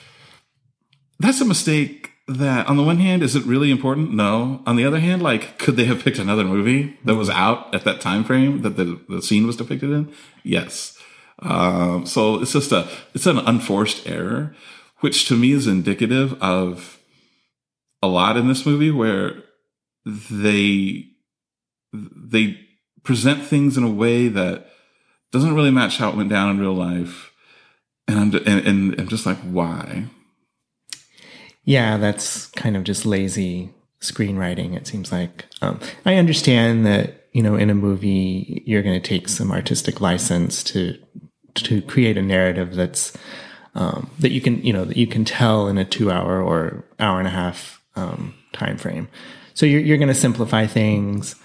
that's 1.20 1.40
a 1.40 1.46
mistake 1.46 2.13
that 2.28 2.68
on 2.68 2.78
the 2.78 2.84
one 2.84 3.00
hand, 3.00 3.22
is 3.22 3.36
it 3.36 3.46
really 3.46 3.70
important? 3.70 4.14
No. 4.14 4.62
On 4.66 4.76
the 4.76 4.86
other 4.86 5.00
hand, 5.00 5.22
like, 5.22 5.58
could 5.60 5.76
they 5.76 5.86
have 5.86 6.04
picked 6.04 6.20
another 6.20 6.44
movie 6.44 6.98
that 7.04 7.16
was 7.16 7.30
out 7.30 7.74
at 7.76 7.84
that 7.84 8.00
time 8.00 8.24
frame 8.24 8.62
that 8.62 8.78
the, 8.78 9.00
the 9.10 9.22
scene 9.22 9.46
was 9.46 9.58
depicted 9.58 9.90
in? 9.90 10.14
Yes. 10.44 10.98
Um, 11.40 12.06
so 12.06 12.42
it's 12.42 12.54
just 12.54 12.72
a, 12.72 12.88
it's 13.14 13.26
an 13.26 13.40
unforced 13.40 14.08
error, 14.08 14.56
which 15.00 15.28
to 15.28 15.36
me 15.36 15.52
is 15.52 15.68
indicative 15.68 16.42
of 16.42 17.00
a 18.02 18.08
lot 18.08 18.38
in 18.38 18.48
this 18.48 18.66
movie 18.66 18.92
where 18.92 19.44
they 20.06 21.08
they 21.94 22.60
present 23.04 23.44
things 23.44 23.78
in 23.78 23.84
a 23.84 23.90
way 23.90 24.28
that 24.28 24.68
doesn't 25.32 25.56
really 25.56 25.72
match 25.72 25.98
how 25.98 26.10
it 26.10 26.16
went 26.16 26.30
down 26.30 26.50
in 26.50 26.60
real 26.60 26.74
life. 26.74 27.32
And 28.08 28.20
I'm 28.20 28.36
and, 28.46 28.68
and 28.68 29.00
I'm 29.00 29.08
just 29.08 29.26
like, 29.26 29.38
why? 29.40 30.06
Yeah, 31.66 31.98
that's 31.98 32.48
kind 32.48 32.76
of 32.76 32.84
just 32.84 33.06
lazy 33.06 33.74
screenwriting. 34.02 34.76
It 34.76 34.86
seems 34.86 35.12
like 35.12 35.46
um, 35.62 35.80
I 36.06 36.16
understand 36.16 36.86
that 36.86 37.28
you 37.32 37.42
know 37.42 37.56
in 37.56 37.70
a 37.70 37.76
movie 37.76 38.62
you're 38.66 38.84
going 38.84 39.00
to 39.00 39.08
take 39.08 39.30
some 39.30 39.52
artistic 39.52 40.02
license 40.02 40.64
to 40.66 40.98
to 41.56 41.82
create 41.84 42.18
a 42.18 42.22
narrative 42.22 42.76
that's 42.76 43.16
um, 43.76 44.10
that 44.20 44.32
you 44.32 44.42
can 44.42 44.64
you 44.64 44.74
know 44.74 44.86
that 44.86 44.98
you 44.98 45.08
can 45.08 45.26
tell 45.26 45.68
in 45.68 45.78
a 45.78 45.86
two 45.86 46.12
hour 46.12 46.42
or 46.42 46.86
hour 47.00 47.20
and 47.20 47.28
a 47.28 47.32
half 47.32 47.82
um, 47.96 48.34
time 48.52 48.78
frame. 48.78 49.08
So 49.54 49.66
you're 49.66 49.82
you're 49.82 49.98
going 49.98 50.10
to 50.10 50.14
simplify 50.14 50.68
things. 50.68 51.36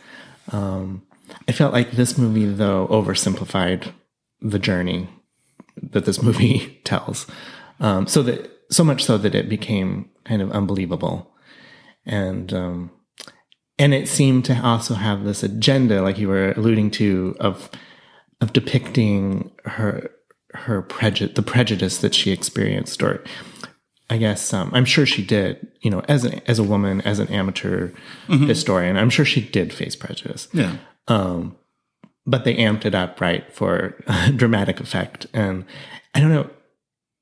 Um, 0.51 1.03
I 1.47 1.53
felt 1.53 1.73
like 1.73 1.93
this 1.93 2.19
movie 2.19 2.47
though 2.47 2.89
oversimplified 2.89 3.93
the 4.41 4.59
journey 4.59 5.09
that 5.81 6.05
this 6.05 6.23
movie 6.23 6.81
tells, 6.85 7.27
um, 7.81 8.07
so 8.07 8.23
that 8.25 8.58
so 8.71 8.85
much 8.85 9.05
so 9.05 9.19
that 9.19 9.35
it 9.35 9.49
became 9.49 10.11
kind 10.25 10.43
of 10.43 10.51
unbelievable, 10.53 11.33
and 12.05 12.53
um, 12.53 12.91
and 13.79 13.95
it 13.95 14.09
seemed 14.09 14.45
to 14.47 14.61
also 14.61 14.95
have 14.95 15.25
this 15.25 15.43
agenda, 15.43 16.03
like 16.03 16.19
you 16.19 16.29
were 16.29 16.53
alluding 16.53 16.91
to, 16.93 17.37
of 17.41 17.71
of 18.41 18.53
depicting 18.53 19.51
her 19.65 20.11
her 20.55 20.83
prejudice, 20.83 21.35
the 21.35 21.43
prejudice 21.43 21.99
that 21.99 22.15
she 22.15 22.31
experienced, 22.31 23.03
or 23.03 23.23
I 24.11 24.17
guess 24.17 24.53
um, 24.53 24.71
I'm 24.73 24.85
sure 24.85 25.07
she 25.07 25.25
did. 25.25 25.67
You 25.81 25.91
know, 25.91 26.01
as 26.09 26.25
an 26.25 26.41
as 26.47 26.59
a 26.59 26.65
woman, 26.65 27.01
as 27.03 27.19
an 27.19 27.29
amateur 27.29 27.91
mm-hmm. 28.27 28.47
historian, 28.47 28.97
I'm 28.97 29.11
sure 29.11 29.25
she 29.25 29.41
did 29.41 29.73
face 29.73 29.95
prejudice. 29.95 30.49
Yeah. 30.53 30.77
Um, 31.07 31.57
but 32.27 32.45
they 32.45 32.57
amped 32.57 32.85
it 32.85 32.95
up 32.95 33.21
right 33.21 33.51
for 33.55 33.95
dramatic 34.37 34.81
effect, 34.81 35.27
and 35.33 35.65
I 36.15 36.21
don't 36.21 36.31
know. 36.31 36.51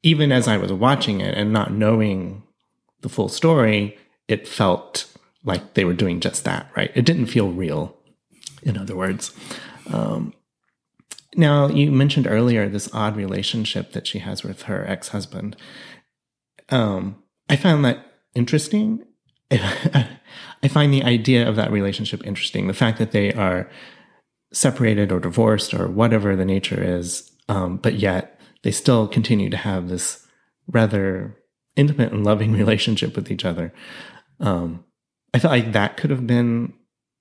Even 0.07 0.31
as 0.31 0.47
I 0.47 0.57
was 0.57 0.73
watching 0.73 1.21
it 1.21 1.35
and 1.35 1.53
not 1.53 1.73
knowing 1.73 2.45
the 3.01 3.09
full 3.09 3.29
story, 3.29 3.99
it 4.29 4.47
felt 4.47 5.13
like 5.45 5.75
they 5.75 5.85
were 5.85 5.95
doing 5.95 6.21
just 6.21 6.45
that. 6.45 6.71
Right. 6.77 6.93
It 6.95 7.05
didn't 7.05 7.27
feel 7.27 7.51
real. 7.51 7.97
In 8.63 8.79
other 8.79 8.95
words. 8.95 9.33
Um, 9.93 10.33
now, 11.35 11.69
you 11.69 11.91
mentioned 11.91 12.27
earlier 12.29 12.69
this 12.69 12.89
odd 12.95 13.17
relationship 13.17 13.93
that 13.93 14.07
she 14.07 14.21
has 14.21 14.43
with 14.45 14.63
her 14.63 14.87
ex 14.89 15.09
husband. 15.09 15.57
Um, 16.71 17.23
I 17.49 17.57
found 17.57 17.85
that 17.85 18.07
interesting. 18.35 19.05
I 19.51 20.69
find 20.69 20.93
the 20.93 21.03
idea 21.03 21.49
of 21.49 21.57
that 21.57 21.73
relationship 21.73 22.25
interesting. 22.25 22.69
The 22.69 22.75
fact 22.75 22.99
that 22.99 23.13
they 23.13 23.33
are 23.33 23.69
separated 24.53 25.13
or 25.13 25.21
divorced 25.21 25.75
or 25.75 25.89
whatever 25.89 26.37
the 26.37 26.45
nature 26.45 26.81
is, 26.83 27.31
um, 27.49 27.77
but 27.77 27.95
yet 27.95 28.36
they 28.63 28.71
still 28.71 29.07
continue 29.07 29.51
to 29.51 29.57
have 29.57 29.89
this 29.89 30.27
rather 30.67 31.37
intimate 31.77 32.13
and 32.13 32.25
loving 32.25 32.53
relationship 32.59 33.17
with 33.17 33.31
each 33.31 33.45
other. 33.45 33.73
Um, 34.41 34.85
I 35.33 35.39
felt 35.39 35.53
like 35.53 35.73
that 35.73 35.97
could 35.97 36.11
have 36.11 36.27
been 36.27 36.73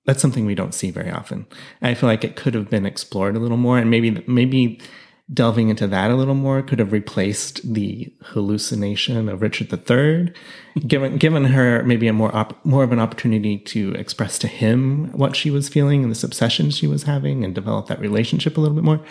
that's 0.06 0.22
something 0.22 0.46
we 0.46 0.56
don't 0.56 0.74
see 0.74 0.92
very 0.92 1.12
often. 1.12 1.48
I 1.82 1.96
feel 1.96 2.08
like 2.08 2.24
it 2.24 2.36
could 2.36 2.54
have 2.54 2.70
been 2.70 2.86
explored 2.86 3.36
a 3.36 3.40
little 3.40 3.58
more, 3.58 3.78
and 3.78 3.90
maybe 3.90 4.24
maybe 4.28 4.80
delving 5.34 5.70
into 5.70 5.88
that 5.88 6.12
a 6.12 6.16
little 6.16 6.36
more 6.36 6.62
could 6.62 6.78
have 6.78 6.92
replaced 6.92 7.74
the 7.74 8.14
hallucination 8.22 9.28
of 9.28 9.42
Richard 9.42 9.74
III, 9.74 10.32
given 10.88 11.18
given 11.18 11.46
her 11.46 11.84
maybe 11.84 12.08
a 12.08 12.14
more 12.14 12.36
op, 12.36 12.64
more 12.64 12.84
of 12.84 12.92
an 12.92 13.00
opportunity 13.00 13.58
to 13.58 13.94
express 13.94 14.38
to 14.40 14.48
him 14.48 15.12
what 15.12 15.36
she 15.36 15.50
was 15.50 15.70
feeling 15.70 16.04
and 16.04 16.12
this 16.12 16.24
obsession 16.24 16.70
she 16.70 16.88
was 16.88 17.04
having, 17.04 17.44
and 17.44 17.56
develop 17.56 17.88
that 17.88 18.00
relationship 18.00 18.58
a 18.58 18.62
little 18.62 18.76
bit 18.76 18.84
more. 18.84 19.04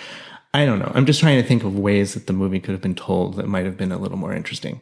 I 0.55 0.65
don't 0.65 0.79
know. 0.79 0.93
I'm 0.95 1.05
just 1.05 1.21
trying 1.21 1.43
to 1.43 1.47
think 1.47 1.65
of 1.65 1.77
ways 1.77 2.15
that 2.15 2.27
the 2.29 2.33
movie 2.33 2.61
could 2.61 2.73
have 2.73 2.81
been 2.81 2.95
told 2.95 3.35
that 3.37 3.49
might 3.49 3.67
have 3.67 3.77
been 3.77 3.93
a 3.93 3.99
little 3.99 4.17
more 4.17 4.33
interesting. 4.33 4.81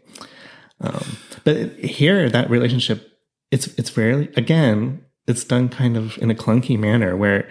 Um, 0.81 1.17
but 1.45 1.73
here, 1.79 2.29
that 2.29 2.51
relationship, 2.51 3.11
it's 3.51 3.67
it's 3.79 3.97
rarely 3.97 4.29
again 4.37 5.05
it's 5.27 5.45
done 5.45 5.69
kind 5.69 5.97
of 5.97 6.19
in 6.19 6.31
a 6.31 6.35
clunky 6.35 6.79
manner 6.79 7.17
where 7.17 7.49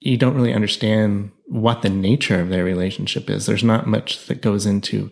you 0.00 0.16
don't 0.16 0.34
really 0.34 0.52
understand 0.52 1.30
what 1.46 1.82
the 1.82 1.88
nature 1.88 2.40
of 2.40 2.48
their 2.48 2.64
relationship 2.64 3.30
is. 3.30 3.46
There's 3.46 3.64
not 3.64 3.86
much 3.86 4.26
that 4.26 4.42
goes 4.42 4.66
into 4.66 5.10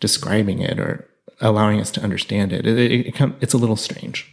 describing 0.00 0.60
it 0.60 0.78
or 0.78 1.08
allowing 1.40 1.80
us 1.80 1.90
to 1.92 2.02
understand 2.02 2.52
it. 2.52 2.66
It, 2.66 2.78
it, 2.78 3.06
it 3.06 3.32
it's 3.40 3.54
a 3.54 3.58
little 3.58 3.76
strange, 3.76 4.30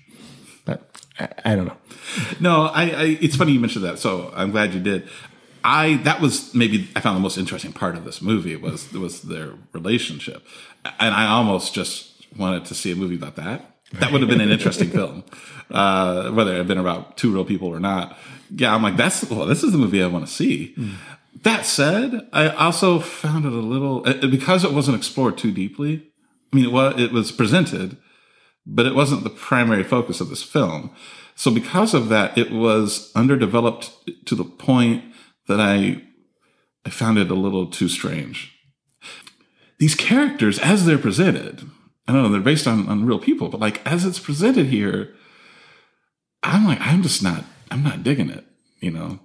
but 0.66 1.02
I, 1.20 1.30
I 1.46 1.56
don't 1.56 1.66
know. 1.66 1.78
No, 2.40 2.66
I, 2.66 2.84
I, 2.84 3.04
it's 3.22 3.36
funny 3.36 3.54
you 3.54 3.60
mentioned 3.60 3.86
that. 3.86 4.00
So 4.00 4.32
I'm 4.36 4.52
glad 4.52 4.74
you 4.74 4.80
did. 4.80 5.08
I 5.64 5.96
that 6.04 6.22
was 6.22 6.54
maybe 6.54 6.90
I 6.96 7.02
found 7.02 7.16
the 7.16 7.22
most 7.22 7.38
interesting 7.38 7.74
part 7.74 7.96
of 7.96 8.06
this 8.06 8.22
movie 8.22 8.56
was 8.56 8.92
was 8.94 9.24
their 9.24 9.54
relationship, 9.74 10.46
and 11.00 11.14
I 11.14 11.28
almost 11.28 11.74
just 11.74 12.12
wanted 12.38 12.66
to 12.66 12.76
see 12.76 12.92
a 12.92 12.96
movie 12.96 13.16
about 13.16 13.36
that. 13.36 13.78
That 13.94 14.12
would 14.12 14.22
have 14.22 14.30
been 14.30 14.42
an 14.42 14.52
interesting 14.52 14.90
film, 14.90 15.24
uh, 15.72 16.30
whether 16.32 16.54
it 16.54 16.58
had 16.58 16.68
been 16.68 16.78
about 16.78 17.18
two 17.18 17.34
real 17.34 17.46
people 17.46 17.70
or 17.70 17.80
not. 17.80 18.18
Yeah, 18.56 18.74
I'm 18.74 18.84
like, 18.84 18.98
that's 18.98 19.28
well, 19.30 19.46
this 19.46 19.64
is 19.64 19.72
the 19.72 19.78
movie 19.78 20.04
I 20.04 20.08
want 20.08 20.28
to 20.28 20.32
see. 20.32 20.74
Mm. 20.78 20.96
That 21.44 21.66
said, 21.66 22.28
I 22.34 22.50
also 22.50 23.00
found 23.00 23.46
it 23.46 23.54
a 23.54 23.56
little 23.56 24.08
uh, 24.08 24.28
because 24.28 24.64
it 24.64 24.74
wasn't 24.74 24.98
explored 24.98 25.38
too 25.38 25.52
deeply. 25.52 26.04
I 26.52 26.56
mean, 26.56 26.66
it 26.66 26.72
was 26.72 27.00
it 27.00 27.12
was 27.12 27.32
presented, 27.32 27.98
but 28.66 28.86
it 28.86 28.96
wasn't 28.96 29.24
the 29.24 29.30
primary 29.30 29.84
focus 29.84 30.22
of 30.22 30.30
this 30.30 30.44
film. 30.44 30.92
So 31.36 31.52
because 31.52 31.94
of 31.94 32.10
that, 32.10 32.38
it 32.38 32.52
was 32.52 33.14
underdeveloped 33.16 33.92
to 34.26 34.36
the 34.36 34.44
point 34.44 35.06
that 35.50 35.60
I 35.60 36.02
I 36.86 36.90
found 36.90 37.18
it 37.18 37.30
a 37.30 37.36
little 37.36 37.68
too 37.68 37.90
strange. 37.90 38.56
These 39.80 39.96
characters, 39.96 40.60
as 40.60 40.86
they're 40.86 40.98
presented, 40.98 41.70
I 42.08 42.14
don't 42.14 42.24
know, 42.24 42.30
they're 42.30 42.42
based 42.42 42.68
on, 42.68 42.88
on 42.88 43.06
real 43.06 43.20
people, 43.20 43.50
but 43.50 43.60
like 43.60 43.86
as 43.86 44.06
it's 44.06 44.20
presented 44.20 44.68
here, 44.68 45.14
I'm 46.44 46.66
like, 46.66 46.80
I'm 46.82 47.04
just 47.04 47.22
not, 47.22 47.44
I'm 47.70 47.84
not 47.84 48.04
digging 48.04 48.30
it, 48.30 48.46
you 48.80 48.92
know? 48.92 49.20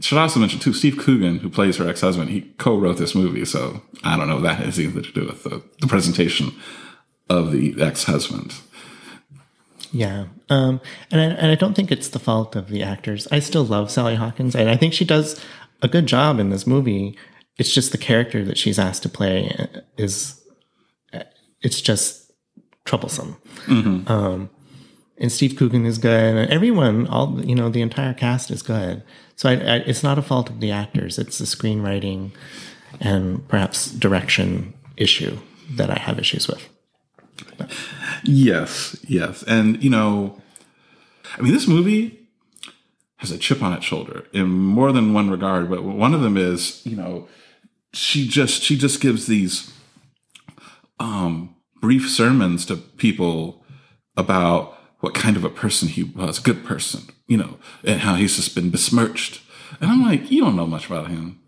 Should 0.00 0.18
also 0.18 0.40
mention 0.40 0.60
too, 0.60 0.72
Steve 0.72 0.98
Coogan, 0.98 1.38
who 1.38 1.48
plays 1.48 1.76
her 1.76 1.88
ex-husband, 1.88 2.30
he 2.30 2.52
co-wrote 2.58 2.98
this 2.98 3.14
movie, 3.14 3.44
so 3.44 3.82
I 4.04 4.16
don't 4.16 4.28
know 4.28 4.36
if 4.36 4.42
that 4.42 4.58
has 4.58 4.78
anything 4.78 5.02
to 5.02 5.12
do 5.12 5.26
with 5.26 5.42
the, 5.42 5.62
the 5.80 5.86
presentation 5.86 6.52
of 7.28 7.50
the 7.50 7.80
ex-husband. 7.80 8.54
Yeah, 9.92 10.24
um, 10.48 10.80
and 11.10 11.20
I, 11.20 11.24
and 11.24 11.50
I 11.50 11.54
don't 11.54 11.74
think 11.74 11.92
it's 11.92 12.08
the 12.08 12.18
fault 12.18 12.56
of 12.56 12.68
the 12.68 12.82
actors. 12.82 13.28
I 13.30 13.40
still 13.40 13.64
love 13.64 13.90
Sally 13.90 14.14
Hawkins, 14.14 14.54
and 14.54 14.70
I 14.70 14.76
think 14.76 14.94
she 14.94 15.04
does 15.04 15.40
a 15.82 15.88
good 15.88 16.06
job 16.06 16.38
in 16.38 16.48
this 16.48 16.66
movie. 16.66 17.16
It's 17.58 17.74
just 17.74 17.92
the 17.92 17.98
character 17.98 18.42
that 18.44 18.56
she's 18.56 18.78
asked 18.78 19.02
to 19.02 19.10
play 19.10 19.54
is 19.98 20.42
it's 21.60 21.80
just 21.80 22.32
troublesome. 22.84 23.36
Mm-hmm. 23.66 24.10
Um, 24.10 24.50
and 25.18 25.30
Steve 25.30 25.56
Coogan 25.56 25.86
is 25.86 25.98
good, 25.98 26.36
and 26.36 26.50
everyone, 26.50 27.06
all 27.06 27.40
you 27.44 27.54
know, 27.54 27.68
the 27.68 27.82
entire 27.82 28.14
cast 28.14 28.50
is 28.50 28.62
good. 28.62 29.02
So 29.36 29.48
I, 29.48 29.52
I, 29.52 29.76
it's 29.86 30.02
not 30.02 30.18
a 30.18 30.22
fault 30.22 30.50
of 30.50 30.60
the 30.60 30.72
actors; 30.72 31.18
it's 31.18 31.38
the 31.38 31.44
screenwriting 31.44 32.32
and 33.00 33.46
perhaps 33.48 33.90
direction 33.90 34.74
issue 34.96 35.38
that 35.70 35.90
I 35.90 35.98
have 35.98 36.18
issues 36.18 36.48
with. 36.48 36.68
But. 37.56 37.70
Yes, 38.24 38.96
yes, 39.06 39.42
and 39.44 39.82
you 39.82 39.90
know, 39.90 40.40
I 41.36 41.42
mean, 41.42 41.52
this 41.52 41.66
movie 41.66 42.18
has 43.16 43.30
a 43.30 43.38
chip 43.38 43.62
on 43.62 43.72
its 43.72 43.84
shoulder 43.84 44.26
in 44.32 44.48
more 44.48 44.92
than 44.92 45.14
one 45.14 45.30
regard, 45.30 45.70
but 45.70 45.84
one 45.84 46.14
of 46.14 46.22
them 46.22 46.36
is, 46.36 46.84
you 46.84 46.96
know, 46.96 47.28
she 47.92 48.26
just 48.26 48.62
she 48.62 48.76
just 48.76 49.00
gives 49.00 49.26
these 49.26 49.72
um, 50.98 51.54
brief 51.80 52.08
sermons 52.08 52.64
to 52.66 52.76
people 52.76 53.64
about 54.16 54.78
what 55.00 55.14
kind 55.14 55.36
of 55.36 55.44
a 55.44 55.50
person 55.50 55.88
he 55.88 56.04
was, 56.04 56.38
good 56.38 56.64
person, 56.64 57.02
you 57.26 57.36
know, 57.36 57.58
and 57.84 58.00
how 58.00 58.14
he's 58.14 58.36
just 58.36 58.54
been 58.54 58.70
besmirched. 58.70 59.40
And 59.80 59.90
I'm 59.90 60.02
like, 60.02 60.30
you 60.30 60.40
don't 60.40 60.56
know 60.56 60.66
much 60.66 60.86
about 60.86 61.08
him. 61.08 61.40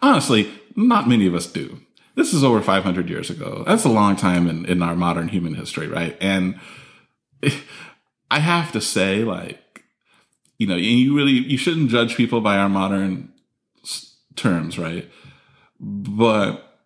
Honestly, 0.00 0.50
not 0.74 1.08
many 1.08 1.26
of 1.26 1.34
us 1.34 1.46
do. 1.46 1.80
This 2.14 2.32
is 2.32 2.44
over 2.44 2.60
500 2.60 3.08
years 3.08 3.30
ago. 3.30 3.64
That's 3.66 3.84
a 3.84 3.88
long 3.88 4.16
time 4.16 4.48
in, 4.48 4.64
in 4.66 4.82
our 4.82 4.94
modern 4.94 5.28
human 5.28 5.54
history, 5.54 5.88
right? 5.88 6.16
And 6.20 6.60
I 8.30 8.38
have 8.38 8.72
to 8.72 8.80
say, 8.80 9.24
like, 9.24 9.84
you 10.58 10.66
know, 10.66 10.76
you 10.76 11.14
really, 11.16 11.32
you 11.32 11.56
shouldn't 11.56 11.90
judge 11.90 12.16
people 12.16 12.40
by 12.40 12.56
our 12.56 12.68
modern 12.68 13.32
terms, 14.36 14.78
right? 14.78 15.10
But 15.80 16.80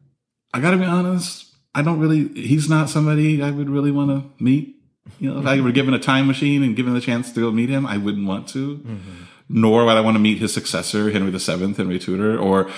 I 0.52 0.60
gotta 0.60 0.78
be 0.78 0.84
honest, 0.84 1.54
I 1.74 1.82
don't 1.82 2.00
really. 2.00 2.28
He's 2.28 2.68
not 2.68 2.90
somebody 2.90 3.42
I 3.42 3.50
would 3.50 3.68
really 3.68 3.90
want 3.90 4.10
to 4.10 4.42
meet. 4.42 4.76
You 5.20 5.32
know, 5.32 5.40
if 5.40 5.46
I 5.46 5.60
were 5.60 5.72
given 5.72 5.94
a 5.94 5.98
time 5.98 6.26
machine 6.26 6.62
and 6.62 6.76
given 6.76 6.94
the 6.94 7.00
chance 7.00 7.32
to 7.32 7.40
go 7.40 7.50
meet 7.50 7.68
him, 7.68 7.86
I 7.86 7.96
wouldn't 7.96 8.26
want 8.26 8.48
to. 8.48 8.76
Mm-hmm. 8.76 9.24
Nor 9.48 9.84
would 9.84 9.96
I 9.96 10.00
want 10.00 10.16
to 10.16 10.20
meet 10.20 10.38
his 10.38 10.52
successor, 10.52 11.10
Henry 11.10 11.30
VII, 11.30 11.72
Henry 11.72 11.98
Tudor, 11.98 12.38
or 12.38 12.70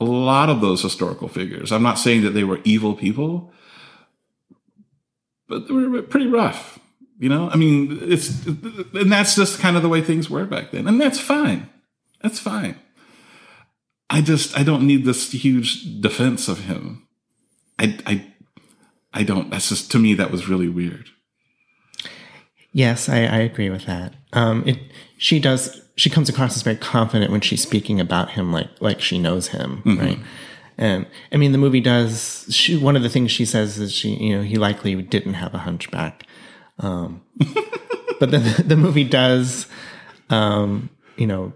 a 0.00 0.04
lot 0.04 0.48
of 0.48 0.60
those 0.60 0.82
historical 0.82 1.28
figures. 1.28 1.72
I'm 1.72 1.82
not 1.82 1.98
saying 1.98 2.22
that 2.22 2.30
they 2.30 2.44
were 2.44 2.60
evil 2.64 2.94
people, 2.94 3.52
but 5.48 5.68
they 5.68 5.74
were 5.74 6.02
pretty 6.02 6.26
rough. 6.26 6.78
You 7.18 7.30
know, 7.30 7.48
I 7.50 7.56
mean, 7.56 7.98
it's 8.02 8.46
and 8.46 9.10
that's 9.10 9.34
just 9.34 9.58
kind 9.58 9.76
of 9.76 9.82
the 9.82 9.88
way 9.88 10.02
things 10.02 10.28
were 10.28 10.44
back 10.44 10.70
then, 10.70 10.86
and 10.86 11.00
that's 11.00 11.18
fine. 11.18 11.70
That's 12.22 12.38
fine. 12.38 12.76
I 14.10 14.20
just 14.20 14.56
I 14.58 14.62
don't 14.62 14.86
need 14.86 15.04
this 15.04 15.32
huge 15.32 16.00
defense 16.00 16.48
of 16.48 16.60
him. 16.60 17.06
I 17.78 17.98
I 18.06 18.26
I 19.14 19.22
don't. 19.22 19.50
That's 19.50 19.70
just 19.70 19.90
to 19.92 19.98
me 19.98 20.12
that 20.14 20.30
was 20.30 20.48
really 20.48 20.68
weird. 20.68 21.08
Yes, 22.76 23.08
I, 23.08 23.20
I 23.20 23.38
agree 23.38 23.70
with 23.70 23.86
that. 23.86 24.12
Um, 24.34 24.62
it 24.66 24.78
she 25.16 25.40
does 25.40 25.80
she 25.96 26.10
comes 26.10 26.28
across 26.28 26.56
as 26.56 26.62
very 26.62 26.76
confident 26.76 27.32
when 27.32 27.40
she's 27.40 27.62
speaking 27.62 28.00
about 28.00 28.32
him, 28.32 28.52
like 28.52 28.68
like 28.80 29.00
she 29.00 29.18
knows 29.18 29.48
him, 29.48 29.80
right? 29.86 30.18
And 30.76 31.06
I 31.32 31.38
mean, 31.38 31.52
the 31.52 31.58
movie 31.58 31.80
does. 31.80 32.46
She, 32.50 32.76
one 32.76 32.94
of 32.94 33.02
the 33.02 33.08
things 33.08 33.30
she 33.30 33.46
says 33.46 33.78
is 33.78 33.94
she, 33.94 34.10
you 34.16 34.36
know, 34.36 34.42
he 34.42 34.56
likely 34.56 34.94
didn't 35.00 35.32
have 35.32 35.54
a 35.54 35.58
hunchback. 35.58 36.26
Um, 36.78 37.22
but 38.20 38.30
then 38.30 38.44
the, 38.44 38.64
the 38.66 38.76
movie 38.76 39.04
does, 39.04 39.68
um, 40.28 40.90
you 41.16 41.26
know, 41.26 41.54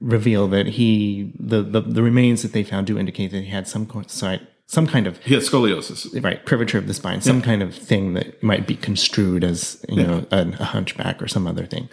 reveal 0.00 0.48
that 0.48 0.66
he 0.66 1.32
the, 1.38 1.62
the 1.62 1.80
the 1.80 2.02
remains 2.02 2.42
that 2.42 2.52
they 2.52 2.64
found 2.64 2.88
do 2.88 2.98
indicate 2.98 3.30
that 3.30 3.44
he 3.44 3.50
had 3.50 3.68
some 3.68 3.88
sort 4.08 4.40
some 4.66 4.86
kind 4.86 5.06
of 5.06 5.18
had 5.18 5.40
scoliosis. 5.40 6.22
right 6.22 6.44
curvature 6.44 6.78
of 6.78 6.86
the 6.86 6.94
spine, 6.94 7.20
some 7.20 7.42
kind 7.42 7.62
of 7.62 7.74
thing 7.74 8.14
that 8.14 8.42
might 8.42 8.66
be 8.66 8.76
construed 8.76 9.44
as 9.44 9.84
you 9.88 10.02
know 10.02 10.26
a, 10.30 10.40
a 10.58 10.64
hunchback 10.64 11.22
or 11.22 11.28
some 11.28 11.46
other 11.46 11.66
thing. 11.66 11.88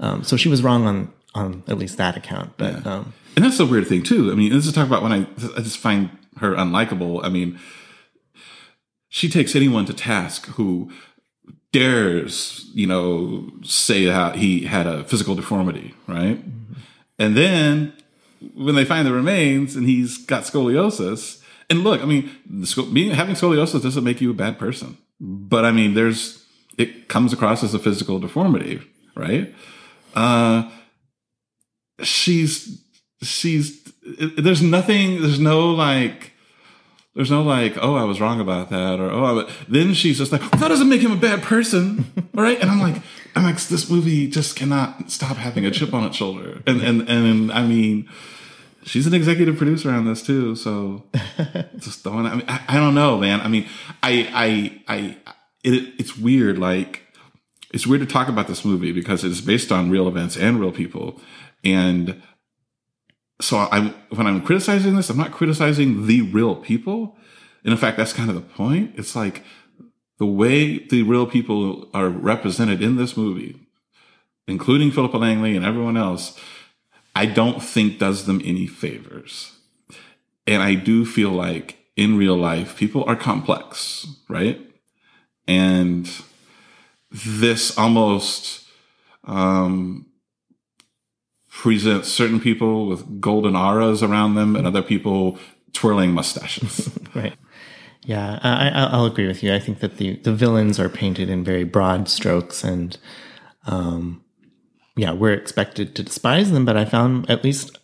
Um, 0.00 0.24
so 0.24 0.36
she 0.36 0.48
was 0.48 0.62
wrong 0.62 0.86
on 0.86 1.12
on 1.34 1.62
at 1.68 1.78
least 1.78 1.96
that 1.96 2.16
account, 2.16 2.52
but. 2.56 2.86
Um, 2.86 3.12
And 3.34 3.44
that's 3.44 3.56
the 3.56 3.64
weird 3.64 3.86
thing 3.86 4.02
too. 4.02 4.30
I 4.30 4.34
mean, 4.34 4.52
this 4.52 4.66
is 4.66 4.72
talk 4.72 4.86
about 4.86 5.02
when 5.02 5.12
I 5.12 5.26
I 5.56 5.60
just 5.62 5.78
find 5.78 6.10
her 6.38 6.54
unlikable. 6.54 7.24
I 7.24 7.28
mean, 7.28 7.58
she 9.08 9.28
takes 9.28 9.56
anyone 9.56 9.86
to 9.86 9.94
task 9.94 10.46
who 10.56 10.90
dares, 11.72 12.70
you 12.74 12.86
know, 12.86 13.50
say 13.62 14.06
how 14.06 14.30
he 14.32 14.64
had 14.66 14.86
a 14.86 15.04
physical 15.04 15.34
deformity, 15.34 15.94
right? 16.06 16.42
And 17.18 17.36
then 17.36 17.94
when 18.54 18.74
they 18.74 18.84
find 18.84 19.06
the 19.06 19.12
remains 19.12 19.76
and 19.76 19.86
he's 19.86 20.18
got 20.18 20.44
scoliosis, 20.44 21.41
and 21.72 21.84
look, 21.84 22.02
I 22.02 22.04
mean, 22.04 22.24
having 22.26 23.34
scoliosis 23.34 23.82
doesn't 23.82 24.04
make 24.04 24.20
you 24.20 24.30
a 24.30 24.34
bad 24.34 24.58
person, 24.58 24.98
but 25.18 25.64
I 25.64 25.72
mean, 25.72 25.94
there's 25.94 26.44
it 26.76 27.08
comes 27.08 27.32
across 27.32 27.64
as 27.64 27.72
a 27.72 27.78
physical 27.78 28.18
deformity, 28.18 28.82
right? 29.16 29.54
Uh, 30.14 30.70
she's 32.02 32.84
she's 33.22 33.90
there's 34.36 34.60
nothing 34.60 35.22
there's 35.22 35.40
no 35.40 35.70
like 35.70 36.32
there's 37.14 37.30
no 37.30 37.42
like 37.42 37.78
oh 37.80 37.94
i 37.94 38.02
was 38.02 38.20
wrong 38.20 38.40
about 38.40 38.68
that 38.68 38.98
or 38.98 39.08
oh 39.12 39.48
then 39.68 39.94
she's 39.94 40.18
just 40.18 40.32
like 40.32 40.40
that 40.50 40.68
doesn't 40.68 40.88
make 40.88 41.00
him 41.00 41.12
a 41.12 41.16
bad 41.16 41.40
person 41.40 42.04
all 42.36 42.42
right? 42.42 42.60
And 42.60 42.68
i'm 42.68 42.80
like 42.80 43.00
i'm 43.36 43.44
like 43.44 43.60
this 43.60 43.88
movie 43.88 44.26
just 44.26 44.56
cannot 44.56 45.08
stop 45.10 45.36
having 45.36 45.64
a 45.64 45.70
chip 45.70 45.94
on 45.94 46.04
its 46.04 46.16
shoulder. 46.16 46.62
And 46.66 46.82
and 46.82 47.08
and 47.08 47.52
i 47.52 47.64
mean 47.64 48.08
she's 48.84 49.06
an 49.06 49.14
executive 49.14 49.56
producer 49.56 49.90
on 49.90 50.04
this 50.04 50.22
too 50.22 50.54
so 50.56 51.04
just 51.78 52.04
don't 52.04 52.26
i 52.26 52.34
mean 52.34 52.44
i, 52.48 52.60
I 52.68 52.74
don't 52.76 52.94
know 52.94 53.18
man 53.18 53.40
i 53.40 53.48
mean 53.48 53.66
i 54.02 54.82
i 54.88 54.94
i 54.94 55.16
it, 55.64 55.94
it's 55.98 56.16
weird 56.16 56.58
like 56.58 57.02
it's 57.72 57.86
weird 57.86 58.00
to 58.00 58.06
talk 58.06 58.28
about 58.28 58.48
this 58.48 58.64
movie 58.64 58.92
because 58.92 59.24
it's 59.24 59.40
based 59.40 59.72
on 59.72 59.90
real 59.90 60.08
events 60.08 60.36
and 60.36 60.60
real 60.60 60.72
people 60.72 61.20
and 61.64 62.20
so 63.42 63.68
I'm 63.70 63.90
when 64.10 64.26
I'm 64.26 64.40
criticizing 64.40 64.96
this, 64.96 65.10
I'm 65.10 65.18
not 65.18 65.32
criticizing 65.32 66.06
the 66.06 66.22
real 66.22 66.56
people. 66.56 67.16
And 67.64 67.72
in 67.72 67.78
fact, 67.78 67.96
that's 67.96 68.12
kind 68.12 68.30
of 68.30 68.36
the 68.36 68.40
point. 68.40 68.94
It's 68.96 69.14
like 69.14 69.42
the 70.18 70.26
way 70.26 70.78
the 70.78 71.02
real 71.02 71.26
people 71.26 71.88
are 71.92 72.08
represented 72.08 72.82
in 72.82 72.96
this 72.96 73.16
movie, 73.16 73.56
including 74.46 74.90
Philippa 74.90 75.16
Langley 75.16 75.56
and 75.56 75.64
everyone 75.64 75.96
else, 75.96 76.38
I 77.14 77.26
don't 77.26 77.62
think 77.62 77.98
does 77.98 78.26
them 78.26 78.40
any 78.44 78.66
favors. 78.66 79.52
And 80.46 80.62
I 80.62 80.74
do 80.74 81.04
feel 81.04 81.30
like 81.30 81.78
in 81.96 82.16
real 82.16 82.36
life, 82.36 82.76
people 82.76 83.04
are 83.04 83.16
complex, 83.16 84.06
right? 84.28 84.60
And 85.46 86.10
this 87.10 87.76
almost, 87.76 88.66
um, 89.24 90.06
presents 91.52 92.08
certain 92.08 92.40
people 92.40 92.86
with 92.86 93.20
golden 93.20 93.54
auras 93.54 94.02
around 94.02 94.34
them 94.34 94.56
and 94.56 94.66
other 94.66 94.82
people 94.82 95.38
twirling 95.72 96.12
mustaches. 96.12 96.90
right. 97.14 97.34
Yeah, 98.04 98.40
I, 98.42 98.68
I, 98.68 98.84
I'll 98.86 99.04
agree 99.04 99.28
with 99.28 99.42
you. 99.42 99.54
I 99.54 99.60
think 99.60 99.78
that 99.80 99.98
the, 99.98 100.16
the 100.16 100.32
villains 100.32 100.80
are 100.80 100.88
painted 100.88 101.30
in 101.30 101.44
very 101.44 101.62
broad 101.62 102.08
strokes, 102.08 102.64
and 102.64 102.98
um, 103.66 104.21
yeah, 104.96 105.12
we're 105.12 105.32
expected 105.32 105.94
to 105.96 106.02
despise 106.02 106.50
them. 106.50 106.64
But 106.64 106.76
I 106.76 106.84
found, 106.84 107.28
at 107.30 107.44
least 107.44 107.78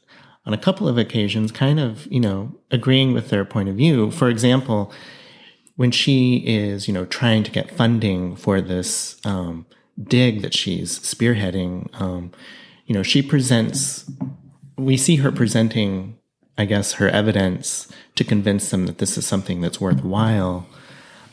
on 0.47 0.55
a 0.55 0.59
couple 0.59 0.89
of 0.89 0.99
occasions, 0.99 1.53
kind 1.53 1.81
of 1.81 2.07
you 2.07 2.21
know 2.21 2.55
agreeing 2.71 3.13
with 3.13 3.31
their 3.31 3.45
point 3.45 3.69
of 3.69 3.77
view. 3.77 4.11
For 4.11 4.29
example, 4.29 4.93
when 5.77 5.91
she 5.91 6.39
is 6.47 6.89
you 6.89 6.95
know 6.95 7.05
trying 7.07 7.43
to 7.45 7.51
get 7.51 7.71
funding 7.71 8.37
for 8.37 8.61
this 8.61 9.21
um, 9.25 9.67
dig 10.03 10.43
that 10.43 10.55
she's 10.55 10.99
spearheading, 11.01 11.89
um, 12.01 12.33
you 12.87 12.95
know, 12.95 13.03
she 13.03 13.23
presents. 13.23 14.11
We 14.77 14.97
see 14.97 15.17
her 15.17 15.33
presenting 15.33 16.19
I 16.59 16.65
guess, 16.65 16.95
her 16.95 17.09
evidence 17.09 17.87
to 18.17 18.25
convince 18.25 18.71
them 18.71 18.87
that 18.87 18.99
this 18.99 19.17
is 19.17 19.25
something 19.25 19.61
that's 19.61 19.81
worthwhile. 19.81 20.67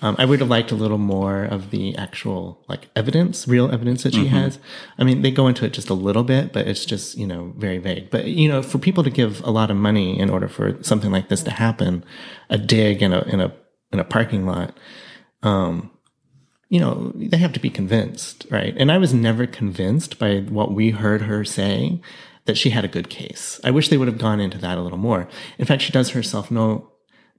Um, 0.01 0.15
I 0.19 0.25
would 0.25 0.39
have 0.39 0.49
liked 0.49 0.71
a 0.71 0.75
little 0.75 0.97
more 0.97 1.43
of 1.43 1.71
the 1.71 1.95
actual 1.95 2.63
like 2.67 2.89
evidence, 2.95 3.47
real 3.47 3.71
evidence 3.71 4.03
that 4.03 4.13
she 4.13 4.27
has. 4.27 4.59
I 4.97 5.03
mean, 5.03 5.21
they 5.21 5.31
go 5.31 5.47
into 5.47 5.65
it 5.65 5.73
just 5.73 5.89
a 5.89 5.93
little 5.93 6.23
bit, 6.23 6.53
but 6.53 6.67
it's 6.67 6.85
just 6.85 7.17
you 7.17 7.25
know 7.25 7.53
very 7.57 7.77
vague. 7.77 8.09
But 8.09 8.25
you 8.25 8.49
know, 8.49 8.61
for 8.61 8.77
people 8.77 9.03
to 9.03 9.09
give 9.09 9.41
a 9.43 9.51
lot 9.51 9.71
of 9.71 9.77
money 9.77 10.19
in 10.19 10.29
order 10.29 10.47
for 10.47 10.81
something 10.83 11.11
like 11.11 11.29
this 11.29 11.43
to 11.43 11.51
happen, 11.51 12.03
a 12.49 12.57
dig 12.57 13.01
in 13.01 13.13
a 13.13 13.21
in 13.21 13.39
a 13.39 13.53
in 13.91 13.99
a 13.99 14.03
parking 14.03 14.45
lot, 14.45 14.77
um, 15.43 15.91
you 16.69 16.79
know, 16.79 17.11
they 17.15 17.37
have 17.37 17.53
to 17.53 17.59
be 17.59 17.69
convinced, 17.69 18.45
right? 18.49 18.73
And 18.77 18.91
I 18.91 18.97
was 18.97 19.13
never 19.13 19.47
convinced 19.47 20.19
by 20.19 20.39
what 20.39 20.73
we 20.73 20.91
heard 20.91 21.21
her 21.23 21.45
say 21.45 22.01
that 22.45 22.57
she 22.57 22.71
had 22.71 22.85
a 22.85 22.89
good 22.89 23.09
case. 23.09 23.59
I 23.63 23.71
wish 23.71 23.89
they 23.89 23.97
would 23.97 24.07
have 24.07 24.17
gone 24.17 24.39
into 24.39 24.57
that 24.59 24.77
a 24.77 24.81
little 24.81 24.97
more. 24.97 25.27
In 25.57 25.65
fact, 25.65 25.81
she 25.81 25.91
does 25.91 26.11
herself 26.11 26.51
no 26.51 26.91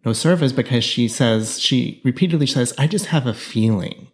no 0.07 0.13
service 0.13 0.53
because 0.53 0.85
she 0.85 1.09
says 1.09 1.61
she 1.61 2.01
repeatedly 2.05 2.47
says, 2.47 2.73
"I 2.79 2.87
just 2.87 3.07
have 3.07 3.27
a 3.27 3.35
feeling 3.35 4.09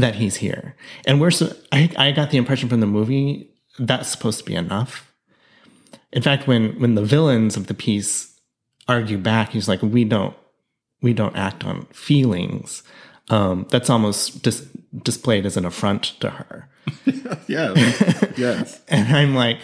that 0.00 0.16
he's 0.16 0.36
here," 0.36 0.74
and 1.06 1.20
we're 1.20 1.30
so. 1.30 1.54
I, 1.70 1.90
I 1.96 2.12
got 2.12 2.30
the 2.30 2.38
impression 2.38 2.68
from 2.68 2.80
the 2.80 2.86
movie 2.86 3.50
that's 3.78 4.08
supposed 4.08 4.38
to 4.40 4.44
be 4.44 4.54
enough. 4.54 5.12
In 6.12 6.22
fact, 6.22 6.46
when 6.48 6.80
when 6.80 6.94
the 6.94 7.04
villains 7.04 7.56
of 7.56 7.66
the 7.66 7.74
piece 7.74 8.40
argue 8.88 9.18
back, 9.18 9.50
he's 9.50 9.68
like, 9.68 9.82
"We 9.82 10.04
don't 10.04 10.34
we 11.02 11.12
don't 11.12 11.36
act 11.36 11.64
on 11.64 11.86
feelings." 11.92 12.82
Um, 13.30 13.66
that's 13.68 13.90
almost 13.90 14.42
dis- 14.42 14.66
displayed 15.02 15.44
as 15.44 15.58
an 15.58 15.66
affront 15.66 16.04
to 16.20 16.30
her. 16.30 16.68
yes. 17.46 18.24
yes. 18.38 18.80
And 18.88 19.14
I'm 19.14 19.34
like, 19.34 19.58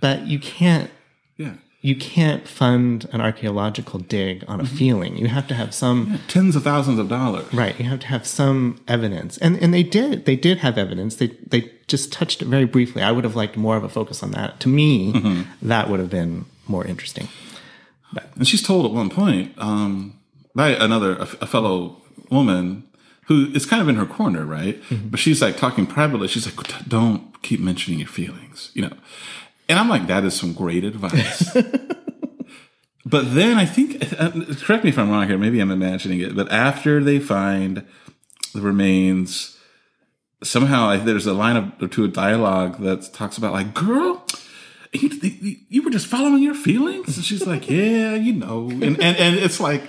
but 0.00 0.28
you 0.28 0.38
can't 0.38 0.88
Yeah. 1.36 1.54
You 1.82 1.96
can't 1.96 2.46
fund 2.46 3.08
an 3.12 3.20
archaeological 3.20 4.00
dig 4.00 4.44
on 4.46 4.60
a 4.60 4.64
mm-hmm. 4.64 4.76
feeling. 4.76 5.16
You 5.16 5.28
have 5.28 5.48
to 5.48 5.54
have 5.54 5.72
some 5.74 6.20
Tens 6.28 6.54
of 6.54 6.62
thousands 6.62 6.98
of 6.98 7.08
dollars. 7.08 7.52
right. 7.54 7.78
You 7.78 7.86
have 7.86 8.00
to 8.00 8.06
have 8.08 8.26
some 8.26 8.80
evidence, 8.86 9.38
and 9.38 9.56
and 9.62 9.72
they 9.72 9.82
did. 9.82 10.26
They 10.26 10.36
did 10.36 10.58
have 10.58 10.76
evidence. 10.76 11.16
They 11.16 11.28
they 11.46 11.72
just 11.86 12.12
touched 12.12 12.42
it 12.42 12.48
very 12.48 12.66
briefly. 12.66 13.02
I 13.02 13.12
would 13.12 13.24
have 13.24 13.34
liked 13.34 13.56
more 13.56 13.76
of 13.76 13.84
a 13.84 13.88
focus 13.88 14.22
on 14.22 14.30
that. 14.32 14.60
To 14.60 14.68
me, 14.68 15.12
mm-hmm. 15.12 15.42
that 15.68 15.88
would 15.88 16.00
have 16.00 16.10
been 16.10 16.44
more 16.68 16.86
interesting. 16.86 17.28
And 18.34 18.46
she's 18.46 18.62
told 18.62 18.86
at 18.86 18.92
one 18.92 19.10
point 19.10 19.54
um, 19.58 20.18
by 20.54 20.70
another, 20.70 21.16
a, 21.16 21.22
a 21.22 21.46
fellow 21.46 22.02
woman 22.30 22.84
who 23.26 23.46
is 23.52 23.66
kind 23.66 23.80
of 23.80 23.88
in 23.88 23.94
her 23.96 24.06
corner, 24.06 24.44
right? 24.44 24.82
Mm-hmm. 24.82 25.08
But 25.08 25.20
she's 25.20 25.40
like 25.40 25.56
talking 25.56 25.86
privately. 25.86 26.26
She's 26.26 26.46
like, 26.46 26.88
don't 26.88 27.40
keep 27.42 27.60
mentioning 27.60 28.00
your 28.00 28.08
feelings, 28.08 28.70
you 28.74 28.82
know? 28.82 28.96
And 29.70 29.78
I'm 29.78 29.88
like, 29.88 30.08
that 30.08 30.24
is 30.24 30.34
some 30.34 30.52
great 30.52 30.82
advice. 30.82 31.48
but 33.06 33.34
then 33.34 33.56
I 33.56 33.64
think, 33.64 34.02
uh, 34.18 34.32
correct 34.62 34.82
me 34.82 34.90
if 34.90 34.98
I'm 34.98 35.10
wrong 35.10 35.28
here, 35.28 35.38
maybe 35.38 35.60
I'm 35.60 35.70
imagining 35.70 36.18
it, 36.18 36.34
but 36.34 36.50
after 36.50 37.00
they 37.00 37.20
find 37.20 37.86
the 38.52 38.62
remains, 38.62 39.56
somehow 40.42 40.86
like, 40.86 41.04
there's 41.04 41.24
a 41.24 41.34
line 41.34 41.56
of, 41.56 41.80
or 41.80 41.86
two 41.86 42.04
of 42.04 42.12
dialogue 42.12 42.80
that 42.80 43.12
talks 43.12 43.38
about 43.38 43.52
like, 43.52 43.72
girl, 43.72 44.26
you, 44.92 45.08
you, 45.08 45.56
you 45.68 45.82
were 45.84 45.90
just 45.90 46.08
following 46.08 46.42
your 46.42 46.54
feelings? 46.54 47.16
And 47.16 47.24
she's 47.24 47.46
like, 47.46 47.70
yeah, 47.70 48.16
you 48.16 48.32
know. 48.32 48.70
And, 48.70 48.82
and, 48.82 49.16
and 49.16 49.36
it's 49.36 49.60
like, 49.60 49.84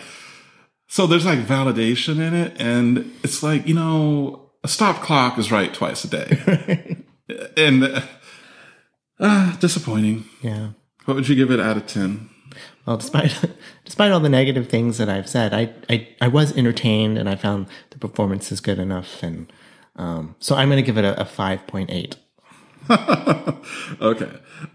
so 0.89 1.07
there's 1.07 1.25
like 1.25 1.39
validation 1.39 2.19
in 2.19 2.35
it. 2.35 2.55
And 2.59 3.11
it's 3.23 3.41
like, 3.41 3.67
you 3.67 3.73
know, 3.73 4.51
a 4.63 4.67
stop 4.67 5.01
clock 5.01 5.39
is 5.39 5.51
right 5.51 5.73
twice 5.73 6.03
a 6.03 6.07
day. 6.07 7.03
and 7.57 8.03
uh, 9.21 9.55
disappointing. 9.57 10.25
Yeah. 10.41 10.69
What 11.05 11.15
would 11.15 11.29
you 11.29 11.35
give 11.35 11.51
it 11.51 11.59
out 11.59 11.77
of 11.77 11.87
10? 11.87 12.29
Well, 12.85 12.97
despite 12.97 13.33
despite 13.85 14.11
all 14.11 14.19
the 14.19 14.27
negative 14.29 14.67
things 14.67 14.97
that 14.97 15.07
I've 15.07 15.29
said, 15.29 15.53
I 15.53 15.73
I, 15.89 16.07
I 16.19 16.27
was 16.27 16.55
entertained 16.57 17.17
and 17.17 17.29
I 17.29 17.35
found 17.35 17.67
the 17.91 17.97
performance 17.97 18.51
is 18.51 18.59
good 18.59 18.79
enough, 18.79 19.23
and 19.23 19.51
um, 19.95 20.35
so 20.39 20.55
I'm 20.55 20.67
going 20.67 20.83
to 20.83 20.85
give 20.85 20.97
it 20.97 21.05
a, 21.05 21.21
a 21.21 21.25
five 21.25 21.65
point 21.67 21.89
eight. 21.91 22.17
okay. 22.89 24.31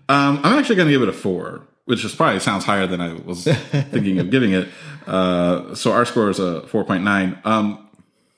Um, 0.09 0.41
I'm 0.43 0.59
actually 0.59 0.77
going 0.77 0.89
to 0.89 0.93
give 0.93 1.03
it 1.03 1.09
a 1.09 1.13
four. 1.13 1.67
which 1.87 2.05
is 2.05 2.15
probably 2.15 2.41
sounds 2.41 2.65
higher 2.65 2.87
than 2.87 3.01
I 3.01 3.13
was 3.15 3.45
thinking 3.45 4.19
of 4.19 4.31
giving 4.31 4.53
it. 4.53 4.69
Uh, 5.07 5.75
so 5.75 5.93
our 5.93 6.05
score 6.05 6.31
is 6.31 6.39
a 6.41 6.63
4.9. 6.63 7.45
Um, 7.47 7.86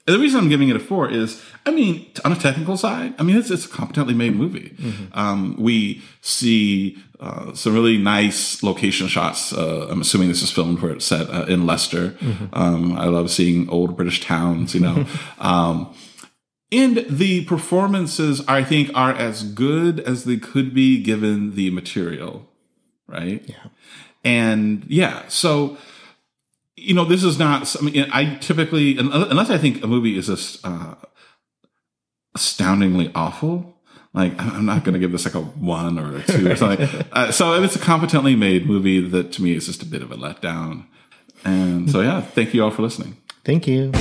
and 0.08 0.14
the 0.14 0.18
reason 0.18 0.40
I'm 0.40 0.48
giving 0.48 0.70
it 0.70 0.76
a 0.76 0.80
four 0.80 1.10
is, 1.10 1.42
I 1.66 1.70
mean, 1.70 2.10
on 2.24 2.32
a 2.32 2.34
technical 2.34 2.78
side, 2.78 3.14
I 3.18 3.22
mean, 3.22 3.36
it's, 3.36 3.50
it's 3.50 3.66
a 3.66 3.68
competently 3.68 4.14
made 4.14 4.34
movie. 4.34 4.70
Mm-hmm. 4.70 5.18
Um, 5.18 5.54
we 5.58 6.00
see 6.22 6.96
uh, 7.20 7.52
some 7.52 7.74
really 7.74 7.98
nice 7.98 8.62
location 8.62 9.06
shots. 9.06 9.52
Uh, 9.52 9.86
I'm 9.90 10.00
assuming 10.00 10.28
this 10.28 10.40
is 10.40 10.50
filmed 10.50 10.80
where 10.80 10.92
it's 10.92 11.04
set 11.04 11.28
uh, 11.28 11.44
in 11.44 11.66
Leicester. 11.66 12.12
Mm-hmm. 12.12 12.46
Um, 12.54 12.96
I 12.96 13.04
love 13.04 13.30
seeing 13.30 13.68
old 13.68 13.96
British 13.96 14.24
towns, 14.24 14.74
you 14.74 14.80
know. 14.80 15.04
um, 15.40 15.94
and 16.72 17.04
the 17.10 17.44
performances, 17.44 18.42
I 18.48 18.64
think, 18.64 18.90
are 18.94 19.12
as 19.12 19.42
good 19.42 20.00
as 20.00 20.24
they 20.24 20.38
could 20.38 20.72
be 20.72 21.02
given 21.02 21.54
the 21.54 21.68
material, 21.68 22.48
right? 23.06 23.44
Yeah. 23.46 23.66
And 24.24 24.86
yeah, 24.88 25.24
so 25.28 25.76
you 26.88 26.94
know, 26.94 27.04
this 27.04 27.22
is 27.22 27.38
not. 27.38 27.76
I 27.78 27.84
mean, 27.84 28.08
I 28.10 28.36
typically, 28.36 28.96
unless 28.96 29.50
I 29.50 29.58
think 29.58 29.84
a 29.84 29.86
movie 29.86 30.16
is 30.16 30.26
just 30.26 30.66
uh, 30.66 30.94
astoundingly 32.34 33.12
awful, 33.14 33.76
like 34.14 34.32
I'm 34.40 34.64
not 34.64 34.84
going 34.84 34.94
to 34.94 34.98
give 34.98 35.12
this 35.12 35.26
like 35.26 35.34
a 35.34 35.42
one 35.42 35.98
or 35.98 36.16
a 36.16 36.22
two 36.22 36.50
or 36.50 36.56
something. 36.56 36.88
uh, 37.12 37.30
so 37.30 37.62
it's 37.62 37.76
a 37.76 37.78
competently 37.78 38.34
made 38.34 38.66
movie 38.66 39.06
that 39.06 39.32
to 39.32 39.42
me 39.42 39.54
is 39.54 39.66
just 39.66 39.82
a 39.82 39.86
bit 39.86 40.00
of 40.00 40.10
a 40.10 40.16
letdown. 40.16 40.86
And 41.44 41.90
so, 41.90 42.00
yeah, 42.00 42.22
thank 42.22 42.54
you 42.54 42.64
all 42.64 42.70
for 42.70 42.82
listening. 42.82 43.18
Thank 43.44 43.68
you. 43.68 43.92